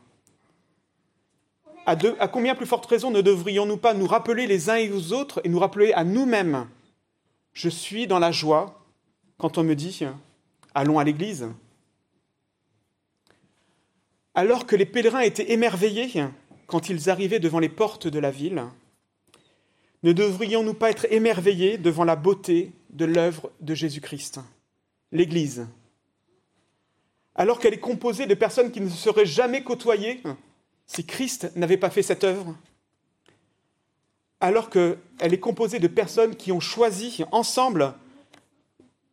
À, 1.85 2.27
combien 2.27 2.53
plus 2.53 2.67
forte 2.67 2.85
raison 2.85 3.09
ne 3.09 3.21
devrions-nous 3.21 3.77
pas 3.77 3.93
nous 3.93 4.05
rappeler 4.05 4.45
les 4.45 4.69
uns 4.69 4.75
et 4.75 4.91
aux 4.91 5.13
autres 5.13 5.41
et 5.43 5.49
nous 5.49 5.59
rappeler 5.59 5.93
à 5.93 6.03
nous-mêmes? 6.03 6.67
Je 7.53 7.69
suis 7.69 8.07
dans 8.07 8.19
la 8.19 8.31
joie 8.31 8.85
quand 9.37 9.57
on 9.57 9.63
me 9.63 9.75
dit 9.75 10.05
Allons 10.75 10.99
à 10.99 11.03
l'église. 11.03 11.47
Alors 14.35 14.65
que 14.65 14.75
les 14.75 14.85
pèlerins 14.85 15.21
étaient 15.21 15.51
émerveillés 15.51 16.09
quand 16.67 16.89
ils 16.89 17.09
arrivaient 17.09 17.39
devant 17.39 17.59
les 17.59 17.67
portes 17.67 18.07
de 18.07 18.19
la 18.19 18.31
ville, 18.31 18.63
ne 20.03 20.13
devrions-nous 20.13 20.73
pas 20.73 20.91
être 20.91 21.05
émerveillés 21.11 21.77
devant 21.77 22.05
la 22.05 22.15
beauté 22.15 22.71
de 22.91 23.05
l'œuvre 23.05 23.51
de 23.59 23.75
Jésus-Christ, 23.75 24.39
l'Église? 25.11 25.67
Alors 27.35 27.59
qu'elle 27.59 27.73
est 27.73 27.79
composée 27.79 28.27
de 28.27 28.33
personnes 28.33 28.71
qui 28.71 28.81
ne 28.81 28.89
se 28.89 28.97
seraient 28.97 29.25
jamais 29.25 29.63
côtoyées 29.63 30.21
si 30.93 31.05
Christ 31.05 31.55
n'avait 31.55 31.77
pas 31.77 31.89
fait 31.89 32.03
cette 32.03 32.25
œuvre 32.25 32.53
Alors 34.41 34.69
qu'elle 34.69 34.97
est 35.21 35.39
composée 35.39 35.79
de 35.79 35.87
personnes 35.87 36.35
qui 36.35 36.51
ont 36.51 36.59
choisi 36.59 37.23
ensemble 37.31 37.93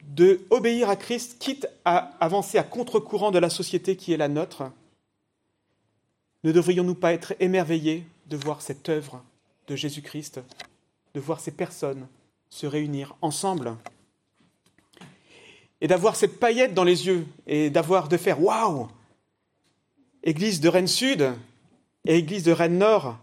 de 0.03 0.41
obéir 0.51 0.91
à 0.91 0.97
Christ, 0.97 1.37
quitte 1.39 1.69
à 1.85 2.17
avancer 2.19 2.59
à 2.59 2.65
contre-courant 2.65 3.31
de 3.31 3.39
la 3.39 3.49
société 3.49 3.95
qui 3.95 4.13
est 4.13 4.17
la 4.17 4.27
nôtre, 4.27 4.73
ne 6.43 6.51
devrions-nous 6.51 6.97
pas 6.97 7.13
être 7.13 7.35
émerveillés 7.39 8.05
de 8.27 8.37
voir 8.37 8.61
cette 8.61 8.89
œuvre 8.89 9.23
de 9.69 9.77
Jésus-Christ, 9.77 10.41
de 11.15 11.21
voir 11.21 11.39
ces 11.39 11.53
personnes 11.53 12.09
se 12.51 12.67
réunir 12.67 13.15
ensemble 13.21 13.77
et 15.81 15.87
d'avoir 15.87 16.17
cette 16.17 16.41
paillette 16.41 16.75
dans 16.75 16.83
les 16.83 17.07
yeux 17.07 17.25
et 17.47 17.71
d'avoir 17.71 18.09
de 18.09 18.17
faire 18.17 18.43
waouh! 18.43 18.89
Église 20.25 20.61
de 20.61 20.69
Rennes 20.69 20.89
Sud 20.89 21.33
et 22.09 22.17
Église 22.17 22.43
de 22.43 22.53
Rennes 22.53 22.79
Nord, 22.79 23.19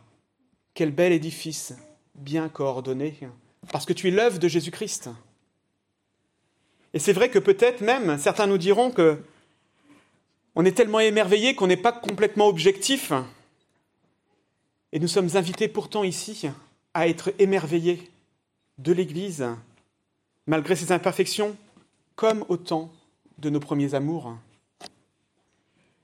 quel 0.76 0.92
bel 0.92 1.12
édifice, 1.12 1.74
bien 2.14 2.48
coordonné, 2.48 3.18
parce 3.72 3.84
que 3.84 3.94
tu 3.94 4.08
es 4.08 4.12
l'œuvre 4.12 4.38
de 4.38 4.48
Jésus-Christ. 4.48 5.10
Et 6.94 7.00
c'est 7.00 7.12
vrai 7.12 7.30
que 7.30 7.40
peut-être 7.40 7.82
même, 7.82 8.20
certains 8.20 8.46
nous 8.46 8.60
diront 8.60 8.92
que 8.92 9.20
on 10.54 10.64
est 10.64 10.72
tellement 10.72 11.00
émerveillé 11.00 11.56
qu'on 11.56 11.68
n'est 11.68 11.76
pas 11.76 11.92
complètement 11.92 12.48
objectif. 12.48 13.12
Et 14.94 15.00
nous 15.00 15.08
sommes 15.08 15.36
invités 15.36 15.68
pourtant 15.68 16.04
ici 16.04 16.48
à 16.94 17.10
être 17.10 17.34
émerveillés 17.40 18.10
de 18.78 18.94
l'Église, 18.94 19.48
malgré 20.46 20.76
ses 20.76 20.92
imperfections, 20.92 21.58
comme 22.16 22.46
au 22.50 22.56
temps 22.56 22.94
de 23.40 23.50
nos 23.50 23.60
premiers 23.60 23.96
amours. 23.96 24.38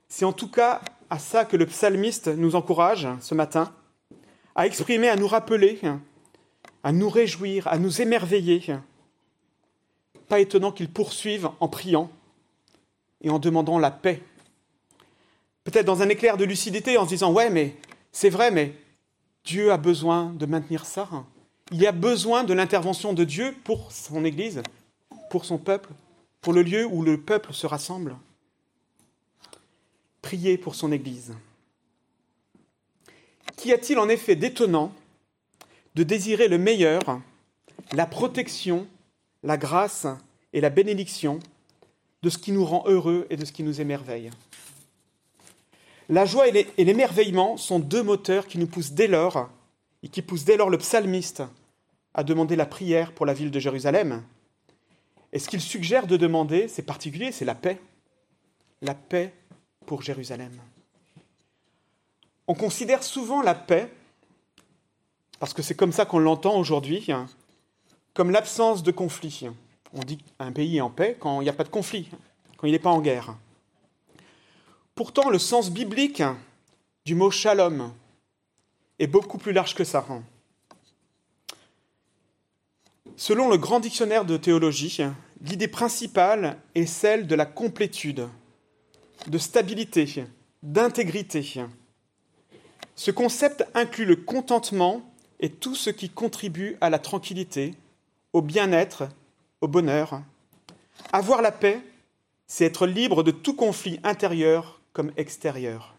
C'est 0.08 0.24
en 0.24 0.32
tout 0.32 0.50
cas 0.50 0.82
à 1.12 1.18
ça 1.18 1.44
que 1.44 1.58
le 1.58 1.66
psalmiste 1.66 2.28
nous 2.28 2.56
encourage 2.56 3.06
ce 3.20 3.34
matin, 3.34 3.70
à 4.54 4.66
exprimer, 4.66 5.10
à 5.10 5.16
nous 5.16 5.28
rappeler, 5.28 5.78
à 6.82 6.90
nous 6.90 7.10
réjouir, 7.10 7.68
à 7.68 7.76
nous 7.76 8.00
émerveiller. 8.00 8.62
Pas 10.26 10.40
étonnant 10.40 10.72
qu'il 10.72 10.88
poursuive 10.88 11.50
en 11.60 11.68
priant 11.68 12.10
et 13.20 13.28
en 13.28 13.38
demandant 13.38 13.78
la 13.78 13.90
paix. 13.90 14.22
Peut-être 15.64 15.84
dans 15.84 16.00
un 16.00 16.08
éclair 16.08 16.38
de 16.38 16.46
lucidité 16.46 16.96
en 16.96 17.04
se 17.04 17.10
disant 17.10 17.30
Ouais, 17.30 17.50
mais 17.50 17.76
c'est 18.10 18.30
vrai, 18.30 18.50
mais 18.50 18.74
Dieu 19.44 19.70
a 19.70 19.76
besoin 19.76 20.32
de 20.32 20.46
maintenir 20.46 20.86
ça. 20.86 21.06
Il 21.72 21.86
a 21.86 21.92
besoin 21.92 22.42
de 22.42 22.54
l'intervention 22.54 23.12
de 23.12 23.24
Dieu 23.24 23.54
pour 23.64 23.92
son 23.92 24.24
Église, 24.24 24.62
pour 25.28 25.44
son 25.44 25.58
peuple, 25.58 25.90
pour 26.40 26.54
le 26.54 26.62
lieu 26.62 26.86
où 26.86 27.02
le 27.02 27.20
peuple 27.20 27.52
se 27.52 27.66
rassemble. 27.66 28.16
Priez 30.32 30.56
pour 30.56 30.74
son 30.74 30.92
Église. 30.92 31.34
Qu'y 33.58 33.70
a-t-il 33.70 33.98
en 33.98 34.08
effet 34.08 34.34
d'étonnant 34.34 34.90
de 35.94 36.04
désirer 36.04 36.48
le 36.48 36.56
meilleur, 36.56 37.20
la 37.92 38.06
protection, 38.06 38.88
la 39.42 39.58
grâce 39.58 40.06
et 40.54 40.62
la 40.62 40.70
bénédiction 40.70 41.38
de 42.22 42.30
ce 42.30 42.38
qui 42.38 42.50
nous 42.50 42.64
rend 42.64 42.82
heureux 42.86 43.26
et 43.28 43.36
de 43.36 43.44
ce 43.44 43.52
qui 43.52 43.62
nous 43.62 43.82
émerveille? 43.82 44.30
La 46.08 46.24
joie 46.24 46.48
et 46.48 46.66
l'émerveillement 46.78 47.58
sont 47.58 47.78
deux 47.78 48.02
moteurs 48.02 48.46
qui 48.46 48.56
nous 48.56 48.66
poussent 48.66 48.92
dès 48.92 49.08
lors, 49.08 49.50
et 50.02 50.08
qui 50.08 50.22
poussent 50.22 50.46
dès 50.46 50.56
lors 50.56 50.70
le 50.70 50.78
psalmiste 50.78 51.42
à 52.14 52.24
demander 52.24 52.56
la 52.56 52.64
prière 52.64 53.12
pour 53.12 53.26
la 53.26 53.34
ville 53.34 53.50
de 53.50 53.60
Jérusalem. 53.60 54.22
Et 55.34 55.38
ce 55.38 55.50
qu'il 55.50 55.60
suggère 55.60 56.06
de 56.06 56.16
demander, 56.16 56.68
c'est 56.68 56.80
particulier, 56.80 57.32
c'est 57.32 57.44
la 57.44 57.54
paix. 57.54 57.78
La 58.80 58.94
paix 58.94 59.34
pour 59.86 60.02
Jérusalem. 60.02 60.52
On 62.46 62.54
considère 62.54 63.02
souvent 63.02 63.42
la 63.42 63.54
paix, 63.54 63.92
parce 65.38 65.54
que 65.54 65.62
c'est 65.62 65.74
comme 65.74 65.92
ça 65.92 66.04
qu'on 66.04 66.18
l'entend 66.18 66.56
aujourd'hui, 66.56 67.08
comme 68.14 68.30
l'absence 68.30 68.82
de 68.82 68.90
conflit. 68.90 69.48
On 69.92 70.00
dit 70.00 70.18
qu'un 70.18 70.52
pays 70.52 70.78
est 70.78 70.80
en 70.80 70.90
paix 70.90 71.16
quand 71.18 71.40
il 71.40 71.44
n'y 71.44 71.50
a 71.50 71.54
pas 71.54 71.64
de 71.64 71.68
conflit, 71.68 72.08
quand 72.56 72.66
il 72.66 72.72
n'est 72.72 72.78
pas 72.78 72.90
en 72.90 73.00
guerre. 73.00 73.36
Pourtant, 74.94 75.30
le 75.30 75.38
sens 75.38 75.70
biblique 75.70 76.22
du 77.04 77.14
mot 77.14 77.30
shalom 77.30 77.92
est 78.98 79.06
beaucoup 79.06 79.38
plus 79.38 79.52
large 79.52 79.74
que 79.74 79.84
ça. 79.84 80.06
Selon 83.16 83.48
le 83.48 83.56
grand 83.56 83.80
dictionnaire 83.80 84.24
de 84.24 84.36
théologie, 84.36 85.02
l'idée 85.40 85.68
principale 85.68 86.58
est 86.74 86.86
celle 86.86 87.26
de 87.26 87.34
la 87.34 87.46
complétude, 87.46 88.28
de 89.26 89.38
stabilité, 89.38 90.24
d'intégrité. 90.62 91.44
Ce 92.94 93.10
concept 93.10 93.64
inclut 93.74 94.04
le 94.04 94.16
contentement 94.16 95.02
et 95.40 95.50
tout 95.50 95.74
ce 95.74 95.90
qui 95.90 96.08
contribue 96.10 96.76
à 96.80 96.90
la 96.90 96.98
tranquillité, 96.98 97.74
au 98.32 98.42
bien-être, 98.42 99.08
au 99.60 99.68
bonheur. 99.68 100.22
Avoir 101.12 101.42
la 101.42 101.52
paix, 101.52 101.80
c'est 102.46 102.64
être 102.64 102.86
libre 102.86 103.22
de 103.22 103.30
tout 103.30 103.54
conflit 103.54 103.98
intérieur 104.04 104.80
comme 104.92 105.12
extérieur. 105.16 105.96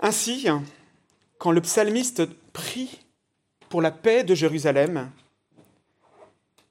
Ainsi, 0.00 0.46
quand 1.38 1.50
le 1.50 1.60
psalmiste 1.60 2.24
prie 2.52 3.00
pour 3.68 3.82
la 3.82 3.90
paix 3.90 4.24
de 4.24 4.34
Jérusalem. 4.34 5.10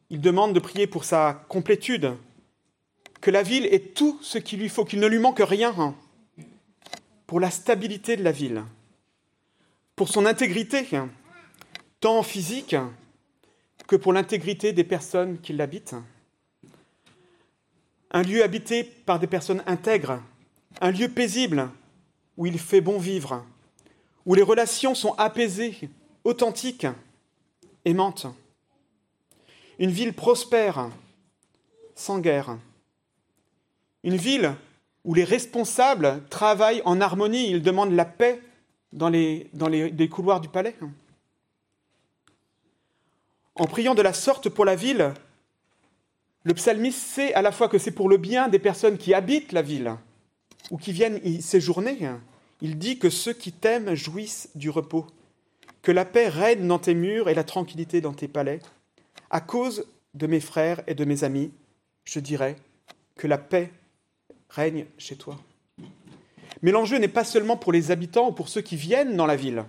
Il 0.09 0.21
demande 0.21 0.53
de 0.53 0.59
prier 0.59 0.87
pour 0.87 1.03
sa 1.03 1.45
complétude, 1.47 2.13
que 3.21 3.31
la 3.31 3.43
ville 3.43 3.65
ait 3.65 3.79
tout 3.79 4.19
ce 4.21 4.37
qu'il 4.37 4.59
lui 4.59 4.69
faut, 4.69 4.85
qu'il 4.85 4.99
ne 4.99 5.07
lui 5.07 5.19
manque 5.19 5.41
rien, 5.41 5.95
pour 7.25 7.39
la 7.39 7.51
stabilité 7.51 8.15
de 8.15 8.23
la 8.23 8.31
ville, 8.31 8.63
pour 9.95 10.09
son 10.09 10.25
intégrité, 10.25 10.87
tant 11.99 12.23
physique 12.23 12.75
que 13.87 13.95
pour 13.95 14.13
l'intégrité 14.13 14.73
des 14.73 14.83
personnes 14.83 15.39
qui 15.39 15.53
l'habitent. 15.53 15.95
Un 18.11 18.21
lieu 18.21 18.43
habité 18.43 18.83
par 18.83 19.19
des 19.19 19.27
personnes 19.27 19.63
intègres, 19.65 20.21
un 20.79 20.91
lieu 20.91 21.09
paisible 21.09 21.69
où 22.37 22.45
il 22.45 22.59
fait 22.59 22.81
bon 22.81 22.99
vivre, 22.99 23.45
où 24.25 24.35
les 24.35 24.41
relations 24.41 24.95
sont 24.95 25.13
apaisées, 25.13 25.89
authentique, 26.23 26.85
aimante. 27.83 28.27
Une 29.79 29.91
ville 29.91 30.13
prospère, 30.13 30.89
sans 31.95 32.19
guerre. 32.19 32.57
Une 34.03 34.15
ville 34.15 34.53
où 35.03 35.13
les 35.13 35.23
responsables 35.23 36.21
travaillent 36.29 36.81
en 36.85 37.01
harmonie, 37.01 37.49
ils 37.49 37.61
demandent 37.61 37.93
la 37.93 38.05
paix 38.05 38.41
dans 38.93 39.09
les, 39.09 40.09
couloirs 40.09 40.41
du 40.41 40.49
palais. 40.49 40.75
En 43.55 43.65
priant 43.65 43.95
de 43.95 44.01
la 44.01 44.13
sorte 44.13 44.49
pour 44.49 44.65
la 44.65 44.75
ville, 44.75 45.13
le 46.43 46.53
psalmiste 46.53 46.99
sait 46.99 47.33
à 47.33 47.41
la 47.41 47.51
fois 47.51 47.67
que 47.67 47.77
c'est 47.77 47.91
pour 47.91 48.09
le 48.09 48.17
bien 48.17 48.47
des 48.47 48.59
personnes 48.59 48.97
qui 48.97 49.13
habitent 49.13 49.51
la 49.51 49.61
ville 49.61 49.95
ou 50.71 50.77
qui 50.77 50.91
viennent 50.91 51.19
y 51.23 51.41
séjourner. 51.41 51.97
Il 52.61 52.77
dit 52.77 52.99
que 52.99 53.09
ceux 53.09 53.33
qui 53.33 53.51
t'aiment 53.51 53.95
jouissent 53.95 54.49
du 54.55 54.69
repos. 54.69 55.05
Que 55.81 55.91
la 55.91 56.05
paix 56.05 56.27
règne 56.27 56.67
dans 56.67 56.79
tes 56.79 56.93
murs 56.93 57.29
et 57.29 57.33
la 57.33 57.43
tranquillité 57.43 58.01
dans 58.01 58.13
tes 58.13 58.27
palais. 58.27 58.59
À 59.29 59.41
cause 59.41 59.85
de 60.13 60.27
mes 60.27 60.39
frères 60.39 60.81
et 60.87 60.95
de 60.95 61.05
mes 61.05 61.23
amis, 61.23 61.51
je 62.03 62.19
dirais 62.19 62.55
que 63.15 63.27
la 63.27 63.37
paix 63.37 63.71
règne 64.49 64.85
chez 64.97 65.15
toi. 65.15 65.37
Mais 66.61 66.71
l'enjeu 66.71 66.97
n'est 66.97 67.07
pas 67.07 67.23
seulement 67.23 67.57
pour 67.57 67.71
les 67.71 67.91
habitants 67.91 68.29
ou 68.29 68.31
pour 68.31 68.49
ceux 68.49 68.61
qui 68.61 68.75
viennent 68.75 69.15
dans 69.15 69.25
la 69.25 69.35
ville. 69.35 69.65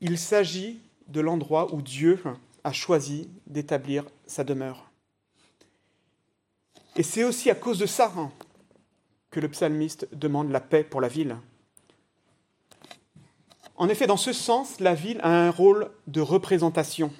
Il 0.00 0.18
s'agit 0.18 0.80
de 1.08 1.20
l'endroit 1.20 1.74
où 1.74 1.82
Dieu 1.82 2.22
a 2.64 2.72
choisi 2.72 3.28
d'établir 3.46 4.04
sa 4.26 4.44
demeure. 4.44 4.90
Et 6.96 7.02
c'est 7.02 7.24
aussi 7.24 7.50
à 7.50 7.54
cause 7.54 7.78
de 7.78 7.86
ça 7.86 8.12
hein, 8.16 8.32
que 9.30 9.40
le 9.40 9.48
psalmiste 9.48 10.08
demande 10.12 10.50
la 10.50 10.60
paix 10.60 10.84
pour 10.84 11.00
la 11.00 11.08
ville. 11.08 11.36
En 13.76 13.88
effet, 13.88 14.06
dans 14.06 14.16
ce 14.16 14.32
sens, 14.32 14.80
la 14.80 14.94
ville 14.94 15.20
a 15.22 15.46
un 15.46 15.50
rôle 15.50 15.90
de 16.06 16.20
représentation. 16.20 17.12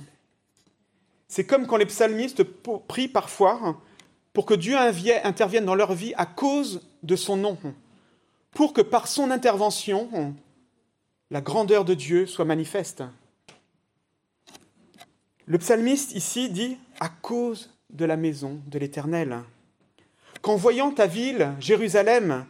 C'est 1.29 1.47
comme 1.47 1.67
quand 1.67 1.77
les 1.77 1.87
psalmistes 1.87 2.43
prient 2.43 3.09
parfois 3.09 3.81
pour 4.33 4.47
que 4.47 4.55
Dieu 4.55 4.77
intervienne 4.77 5.65
dans 5.65 5.75
leur 5.75 5.93
vie 5.93 6.15
à 6.17 6.27
cause 6.27 6.83
de 7.03 7.17
son 7.17 7.37
nom, 7.37 7.59
pour 8.53 8.73
que 8.73 8.81
par 8.81 9.09
son 9.09 9.31
intervention, 9.31 10.35
la 11.31 11.41
grandeur 11.41 11.85
de 11.85 11.95
Dieu 11.95 12.27
soit 12.27 12.45
manifeste. 12.45 13.03
Le 15.47 15.59
psalmiste 15.59 16.13
ici 16.13 16.49
dit 16.49 16.77
à 17.01 17.09
cause 17.09 17.71
de 17.91 18.05
la 18.05 18.17
maison 18.17 18.61
de 18.67 18.79
l'Éternel. 18.79 19.41
Qu'en 20.43 20.57
voyant 20.57 20.93
ta 20.93 21.07
ville, 21.07 21.53
Jérusalem, 21.59 22.47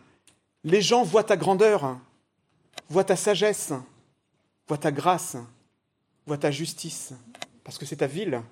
les 0.64 0.82
gens 0.82 1.02
voient 1.02 1.24
ta 1.24 1.36
grandeur, 1.36 1.98
voient 2.88 3.04
ta 3.04 3.16
sagesse, 3.16 3.72
vois 4.68 4.78
ta 4.78 4.92
grâce, 4.92 5.36
vois 6.26 6.38
ta 6.38 6.50
justice, 6.50 7.12
parce 7.64 7.78
que 7.78 7.86
c'est 7.86 7.96
ta 7.96 8.06
ville. 8.06 8.42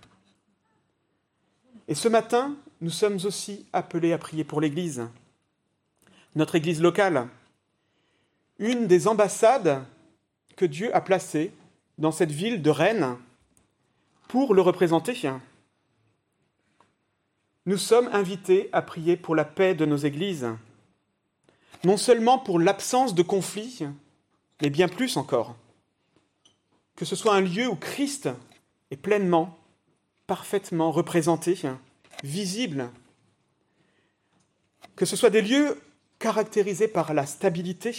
Et 1.86 1.94
ce 1.94 2.08
matin, 2.08 2.56
nous 2.80 2.90
sommes 2.90 3.18
aussi 3.24 3.66
appelés 3.72 4.12
à 4.12 4.18
prier 4.18 4.44
pour 4.44 4.60
l'Église, 4.60 5.08
notre 6.34 6.54
Église 6.54 6.80
locale, 6.80 7.28
une 8.58 8.86
des 8.86 9.08
ambassades 9.08 9.82
que 10.56 10.64
Dieu 10.64 10.94
a 10.94 11.00
placées 11.00 11.52
dans 11.98 12.12
cette 12.12 12.30
ville 12.30 12.62
de 12.62 12.70
Rennes 12.70 13.16
pour 14.28 14.54
le 14.54 14.62
représenter. 14.62 15.30
Nous 17.66 17.78
sommes 17.78 18.08
invités 18.12 18.68
à 18.72 18.82
prier 18.82 19.16
pour 19.16 19.34
la 19.34 19.44
paix 19.44 19.74
de 19.74 19.86
nos 19.86 19.96
églises, 19.96 20.48
non 21.84 21.96
seulement 21.96 22.38
pour 22.38 22.58
l'absence 22.58 23.14
de 23.14 23.22
conflits, 23.22 23.84
mais 24.60 24.70
bien 24.70 24.88
plus 24.88 25.16
encore 25.16 25.56
que 26.98 27.04
ce 27.04 27.14
soit 27.14 27.36
un 27.36 27.40
lieu 27.40 27.68
où 27.68 27.76
Christ 27.76 28.28
est 28.90 28.96
pleinement, 28.96 29.56
parfaitement 30.26 30.90
représenté, 30.90 31.56
visible, 32.22 32.90
que 34.96 35.04
ce 35.04 35.16
soit 35.16 35.30
des 35.30 35.42
lieux 35.42 35.80
caractérisés 36.18 36.88
par 36.88 37.14
la 37.14 37.26
stabilité, 37.26 37.92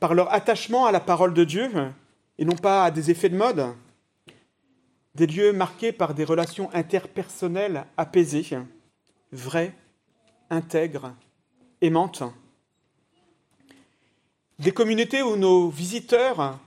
par 0.00 0.14
leur 0.14 0.32
attachement 0.32 0.86
à 0.86 0.92
la 0.92 1.00
parole 1.00 1.34
de 1.34 1.44
Dieu 1.44 1.70
et 2.38 2.44
non 2.44 2.56
pas 2.56 2.84
à 2.84 2.90
des 2.90 3.10
effets 3.10 3.28
de 3.28 3.36
mode, 3.36 3.66
des 5.14 5.26
lieux 5.26 5.52
marqués 5.52 5.92
par 5.92 6.14
des 6.14 6.24
relations 6.24 6.72
interpersonnelles 6.72 7.84
apaisées, 7.96 8.58
vraies, 9.32 9.74
intègres, 10.48 11.14
aimantes, 11.80 12.22
des 14.58 14.72
communautés 14.72 15.22
où 15.22 15.36
nos 15.36 15.68
visiteurs 15.68 16.58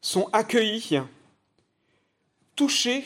sont 0.00 0.28
accueillis, 0.32 1.00
touchés, 2.54 3.04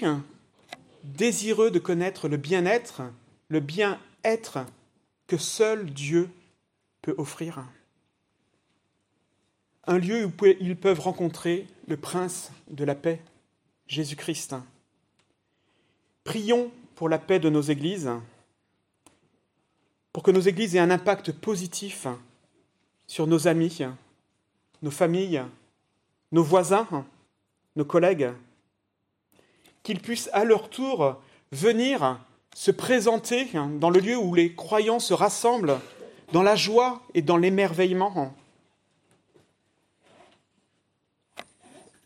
désireux 1.05 1.71
de 1.71 1.79
connaître 1.79 2.29
le 2.29 2.37
bien-être, 2.37 3.03
le 3.49 3.61
bien-être 3.61 4.67
que 5.27 5.37
seul 5.37 5.91
Dieu 5.91 6.31
peut 7.03 7.15
offrir. 7.19 7.65
Un 9.87 9.99
lieu 9.99 10.27
où 10.27 10.33
ils 10.61 10.77
peuvent 10.77 11.01
rencontrer 11.01 11.67
le 11.87 11.97
Prince 11.97 12.51
de 12.69 12.85
la 12.85 12.95
paix, 12.95 13.23
Jésus-Christ. 13.87 14.55
Prions 16.25 16.71
pour 16.95 17.09
la 17.09 17.19
paix 17.19 17.39
de 17.39 17.49
nos 17.49 17.63
églises, 17.63 18.11
pour 20.13 20.23
que 20.23 20.31
nos 20.31 20.41
églises 20.41 20.75
aient 20.75 20.81
un 20.81 20.91
impact 20.91 21.33
positif 21.33 22.07
sur 23.07 23.27
nos 23.27 23.49
amis, 23.49 23.79
nos 24.83 24.91
familles, 24.91 25.43
nos 26.33 26.43
voisins, 26.43 27.07
nos 27.77 27.85
collègues, 27.85 28.31
qu'ils 29.89 30.01
puissent 30.01 30.29
à 30.35 30.45
leur 30.45 30.69
tour 30.69 31.17
venir 31.51 32.21
se 32.55 32.71
présenter 32.71 33.49
dans 33.81 33.89
le 33.89 34.01
lieu 34.01 34.19
où 34.19 34.35
les 34.35 34.53
croyants 34.53 34.99
se 34.99 35.15
rassemblent, 35.15 35.79
dans 36.35 36.43
la 36.43 36.57
joie 36.57 37.01
et 37.15 37.23
dans 37.23 37.39
l'émerveillement. 37.39 38.35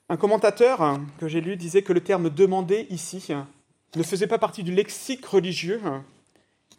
Un 0.09 0.16
commentateur 0.16 1.01
que 1.18 1.27
j'ai 1.27 1.40
lu 1.40 1.57
disait 1.57 1.83
que 1.83 1.92
le 1.92 2.01
terme 2.01 2.31
demander 2.31 2.87
ici 2.88 3.27
ne 3.97 4.03
faisait 4.05 4.29
pas 4.29 4.38
partie 4.38 4.62
du 4.62 4.73
lexique 4.73 5.27
religieux, 5.27 5.81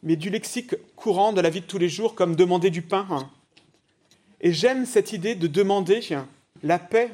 mais 0.03 0.15
du 0.15 0.29
lexique 0.29 0.73
courant 0.95 1.33
de 1.33 1.41
la 1.41 1.49
vie 1.49 1.59
de 1.59 1.65
tous 1.65 1.79
les 1.79 1.89
jours, 1.89 2.15
comme 2.15 2.37
demander 2.37 2.69
du 2.69 2.81
pain. 2.81 3.29
Et 4.39 4.53
j'aime 4.53 4.85
cette 4.85 5.11
idée 5.11 5.35
de 5.35 5.47
demander 5.47 5.99
la 6.63 6.79
paix 6.79 7.11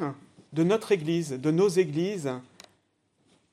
de 0.53 0.63
notre 0.63 0.91
Église, 0.91 1.31
de 1.31 1.49
nos 1.49 1.69
églises, 1.69 2.29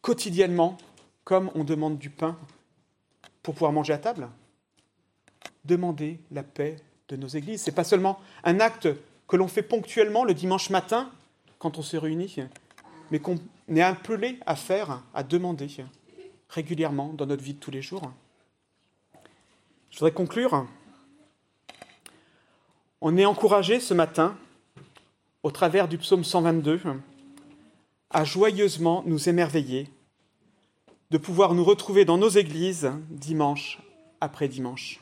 quotidiennement, 0.06 0.78
comme 1.24 1.50
on 1.56 1.64
demande 1.64 1.98
du 1.98 2.10
pain 2.10 2.38
pour 3.42 3.54
pouvoir 3.54 3.72
manger 3.72 3.92
à 3.92 3.98
table. 3.98 4.28
Demander 5.64 6.20
la 6.30 6.44
paix 6.44 6.76
de 7.08 7.16
nos 7.16 7.26
églises. 7.26 7.64
Ce 7.64 7.70
n'est 7.70 7.74
pas 7.74 7.82
seulement 7.82 8.20
un 8.44 8.60
acte 8.60 8.88
que 9.26 9.34
l'on 9.34 9.48
fait 9.48 9.62
ponctuellement 9.62 10.22
le 10.22 10.32
dimanche 10.32 10.70
matin 10.70 11.10
quand 11.58 11.76
on 11.76 11.82
se 11.82 11.96
réunit, 11.96 12.36
mais 13.10 13.18
qu'on 13.18 13.40
est 13.68 13.82
appelé 13.82 14.38
à 14.46 14.54
faire, 14.54 15.02
à 15.12 15.24
demander 15.24 15.66
régulièrement 16.50 17.12
dans 17.12 17.26
notre 17.26 17.42
vie 17.42 17.54
de 17.54 17.58
tous 17.58 17.72
les 17.72 17.82
jours. 17.82 18.12
Je 19.90 19.98
voudrais 19.98 20.12
conclure. 20.12 20.68
On 23.00 23.16
est 23.16 23.26
encouragé 23.26 23.80
ce 23.80 23.92
matin, 23.92 24.38
au 25.42 25.50
travers 25.50 25.88
du 25.88 25.98
psaume 25.98 26.22
122, 26.22 26.80
à 28.10 28.22
joyeusement 28.22 29.02
nous 29.04 29.28
émerveiller 29.28 29.90
de 31.10 31.18
pouvoir 31.18 31.54
nous 31.54 31.64
retrouver 31.64 32.04
dans 32.04 32.18
nos 32.18 32.28
églises 32.28 32.90
dimanche 33.10 33.80
après 34.20 34.48
dimanche. 34.48 35.00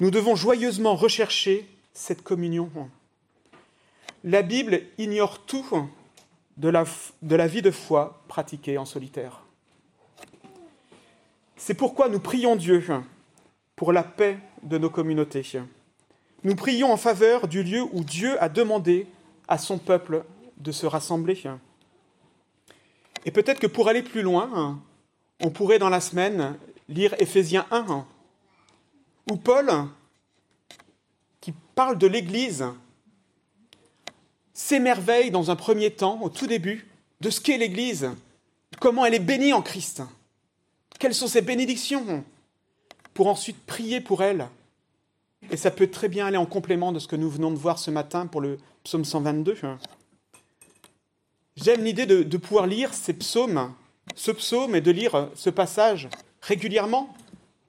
Nous 0.00 0.10
devons 0.10 0.36
joyeusement 0.36 0.94
rechercher 0.94 1.68
cette 1.92 2.22
communion. 2.22 2.70
La 4.24 4.42
Bible 4.42 4.82
ignore 4.98 5.40
tout 5.40 5.66
de 6.56 6.68
la, 6.68 6.84
de 7.22 7.36
la 7.36 7.46
vie 7.46 7.62
de 7.62 7.70
foi 7.70 8.22
pratiquée 8.28 8.78
en 8.78 8.84
solitaire. 8.84 9.42
C'est 11.56 11.74
pourquoi 11.74 12.08
nous 12.08 12.20
prions 12.20 12.56
Dieu 12.56 12.82
pour 13.76 13.92
la 13.92 14.02
paix 14.02 14.38
de 14.62 14.78
nos 14.78 14.90
communautés. 14.90 15.44
Nous 16.44 16.56
prions 16.56 16.92
en 16.92 16.96
faveur 16.96 17.46
du 17.46 17.62
lieu 17.62 17.82
où 17.92 18.02
Dieu 18.02 18.42
a 18.42 18.48
demandé 18.48 19.06
à 19.48 19.58
son 19.58 19.78
peuple 19.78 20.24
de 20.56 20.72
se 20.72 20.86
rassembler. 20.86 21.40
Et 23.24 23.30
peut-être 23.30 23.60
que 23.60 23.66
pour 23.66 23.88
aller 23.88 24.02
plus 24.02 24.22
loin, 24.22 24.80
on 25.40 25.50
pourrait 25.50 25.78
dans 25.78 25.88
la 25.88 26.00
semaine 26.00 26.56
lire 26.88 27.14
Éphésiens 27.18 27.66
1, 27.70 28.04
où 29.30 29.36
Paul, 29.36 29.70
qui 31.40 31.52
parle 31.74 31.98
de 31.98 32.06
l'Église, 32.06 32.64
s'émerveille 34.52 35.30
dans 35.30 35.50
un 35.50 35.56
premier 35.56 35.90
temps, 35.90 36.20
au 36.22 36.28
tout 36.28 36.46
début, 36.46 36.86
de 37.20 37.30
ce 37.30 37.40
qu'est 37.40 37.58
l'Église, 37.58 38.10
comment 38.80 39.04
elle 39.04 39.14
est 39.14 39.20
bénie 39.20 39.52
en 39.52 39.62
Christ, 39.62 40.02
quelles 40.98 41.14
sont 41.14 41.28
ses 41.28 41.42
bénédictions, 41.42 42.24
pour 43.14 43.28
ensuite 43.28 43.58
prier 43.66 44.00
pour 44.00 44.22
elle. 44.22 44.48
Et 45.50 45.56
ça 45.56 45.70
peut 45.70 45.88
très 45.88 46.08
bien 46.08 46.26
aller 46.26 46.36
en 46.36 46.46
complément 46.46 46.92
de 46.92 46.98
ce 46.98 47.08
que 47.08 47.16
nous 47.16 47.30
venons 47.30 47.50
de 47.50 47.56
voir 47.56 47.78
ce 47.78 47.90
matin 47.90 48.26
pour 48.26 48.40
le 48.40 48.58
psaume 48.84 49.04
122. 49.04 49.56
J'aime 51.62 51.84
l'idée 51.84 52.06
de, 52.06 52.36
pouvoir 52.38 52.66
lire 52.66 52.92
ces 52.92 53.12
psaumes, 53.12 53.72
ce 54.16 54.32
psaume 54.32 54.74
et 54.74 54.80
de 54.80 54.90
lire 54.90 55.28
ce 55.36 55.48
passage 55.48 56.08
régulièrement 56.40 57.14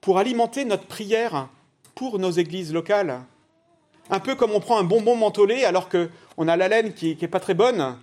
pour 0.02 0.18
alimenter 0.18 0.66
notre 0.66 0.86
prière 0.86 1.48
pour 1.94 2.18
nos 2.18 2.32
églises 2.32 2.74
locales. 2.74 3.22
Un 4.10 4.20
peu 4.20 4.34
comme 4.34 4.52
on 4.52 4.60
prend 4.60 4.80
un 4.80 4.84
bonbon 4.84 5.16
mentholé 5.16 5.64
alors 5.64 5.90
qu'on 5.90 6.48
a 6.48 6.58
la 6.58 6.68
laine 6.68 6.94
qui 6.96 7.16
n'est 7.22 7.28
pas 7.28 7.40
très 7.40 7.54
bonne, 7.54 7.96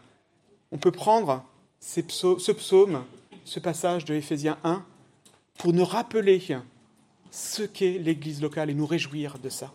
on 0.71 0.79
peut 0.79 0.93
prendre 0.93 1.43
ce 1.81 2.53
psaume, 2.53 3.05
ce 3.45 3.59
passage 3.59 4.05
de 4.05 4.15
Éphésiens 4.15 4.59
1, 4.63 4.85
pour 5.59 5.73
nous 5.73 5.85
rappeler 5.85 6.41
ce 7.33 7.65
qu'est 7.65 7.99
l'Église 7.99 8.41
locale 8.41 8.71
et 8.71 8.75
nous 8.75 8.87
réjouir 8.87 9.39
de 9.41 9.49
ça. 9.49 9.73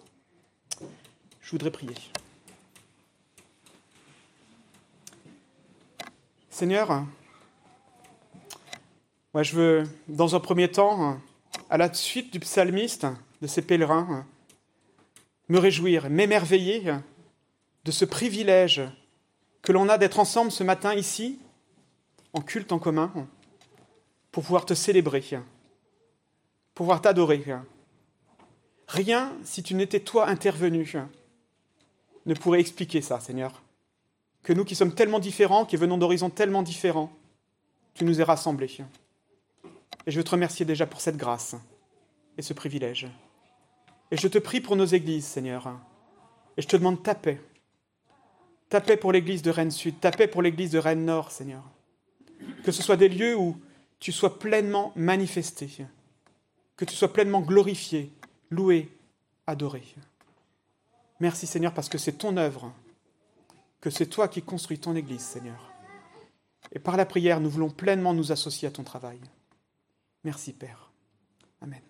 Je 1.42 1.52
voudrais 1.52 1.72
prier. 1.72 1.94
Seigneur, 6.56 7.04
moi 9.34 9.44
je 9.44 9.54
veux, 9.58 9.84
dans 10.08 10.38
un 10.38 10.40
premier 10.40 10.72
temps, 10.72 11.20
à 11.70 11.76
la 11.76 11.94
suite 11.94 12.32
du 12.32 12.40
psalmiste, 12.40 13.06
de 13.42 13.48
ces 13.48 13.62
pèlerins, 13.62 14.26
me 15.50 15.60
réjouir, 15.60 16.10
m'émerveiller 16.10 16.94
de 17.84 17.92
ce 17.92 18.06
privilège 18.06 18.84
que 19.64 19.74
l'on 19.74 19.90
a 19.90 19.98
d'être 19.98 20.18
ensemble 20.18 20.50
ce 20.50 20.64
matin 20.64 20.94
ici, 20.94 21.40
en 22.32 22.40
culte 22.40 22.72
en 22.72 22.80
commun, 22.80 23.12
pour 24.32 24.44
pouvoir 24.44 24.66
te 24.66 24.76
célébrer, 24.76 25.26
pouvoir 26.74 27.02
t'adorer. 27.02 27.44
Rien, 28.88 29.34
si 29.44 29.62
tu 29.62 29.74
n'étais 29.74 30.00
toi 30.00 30.30
intervenu, 30.30 30.96
ne 32.26 32.34
pourrait 32.34 32.62
expliquer 32.62 33.02
ça, 33.02 33.20
Seigneur 33.20 33.65
que 34.46 34.54
nous 34.54 34.64
qui 34.64 34.76
sommes 34.76 34.94
tellement 34.94 35.20
différents, 35.20 35.66
qui 35.66 35.76
venons 35.76 35.98
d'horizons 35.98 36.30
tellement 36.30 36.62
différents, 36.62 37.12
tu 37.96 38.06
nous 38.06 38.22
aies 38.22 38.24
rassemblés. 38.24 38.70
Et 40.06 40.12
je 40.12 40.18
veux 40.18 40.24
te 40.24 40.30
remercier 40.30 40.66
déjà 40.66 40.86
pour 40.86 41.02
cette 41.02 41.18
grâce 41.18 41.56
et 42.38 42.44
ce 42.44 42.54
privilège. 42.54 43.08
Et 44.12 44.18
je 44.18 44.28
te 44.28 44.38
prie 44.38 44.62
pour 44.62 44.76
nos 44.76 44.86
églises, 44.86 45.26
Seigneur. 45.26 45.76
Et 46.58 46.62
je 46.62 46.68
te 46.68 46.78
demande 46.78 47.02
ta 47.02 47.16
paix. 47.16 47.42
Ta 48.70 48.82
paix 48.82 48.98
pour 48.98 49.12
l'église 49.12 49.42
de 49.42 49.50
Rennes 49.50 49.72
Sud, 49.72 50.00
ta 50.00 50.12
paix 50.12 50.28
pour 50.28 50.44
l'église 50.44 50.70
de 50.70 50.80
Rennes 50.80 51.06
Nord, 51.06 51.32
Seigneur. 51.32 51.64
Que 52.64 52.72
ce 52.72 52.84
soit 52.84 52.98
des 52.98 53.10
lieux 53.10 53.36
où 53.36 53.60
tu 54.00 54.12
sois 54.12 54.38
pleinement 54.38 54.94
manifesté, 54.96 55.68
que 56.78 56.86
tu 56.86 56.94
sois 56.94 57.12
pleinement 57.12 57.42
glorifié, 57.42 58.12
loué, 58.52 58.90
adoré. 59.48 59.82
Merci 61.20 61.48
Seigneur 61.48 61.74
parce 61.74 61.90
que 61.90 61.98
c'est 61.98 62.20
ton 62.20 62.38
œuvre 62.38 62.72
que 63.86 63.92
c'est 63.92 64.08
toi 64.08 64.28
qui 64.28 64.42
construis 64.42 64.80
ton 64.80 64.96
Église, 64.96 65.22
Seigneur. 65.22 65.72
Et 66.72 66.80
par 66.80 66.98
la 66.98 67.06
prière, 67.06 67.40
nous 67.40 67.52
voulons 67.52 67.70
pleinement 67.70 68.16
nous 68.16 68.32
associer 68.32 68.68
à 68.68 68.72
ton 68.72 68.82
travail. 68.82 69.20
Merci, 70.24 70.54
Père. 70.54 70.92
Amen. 71.62 71.82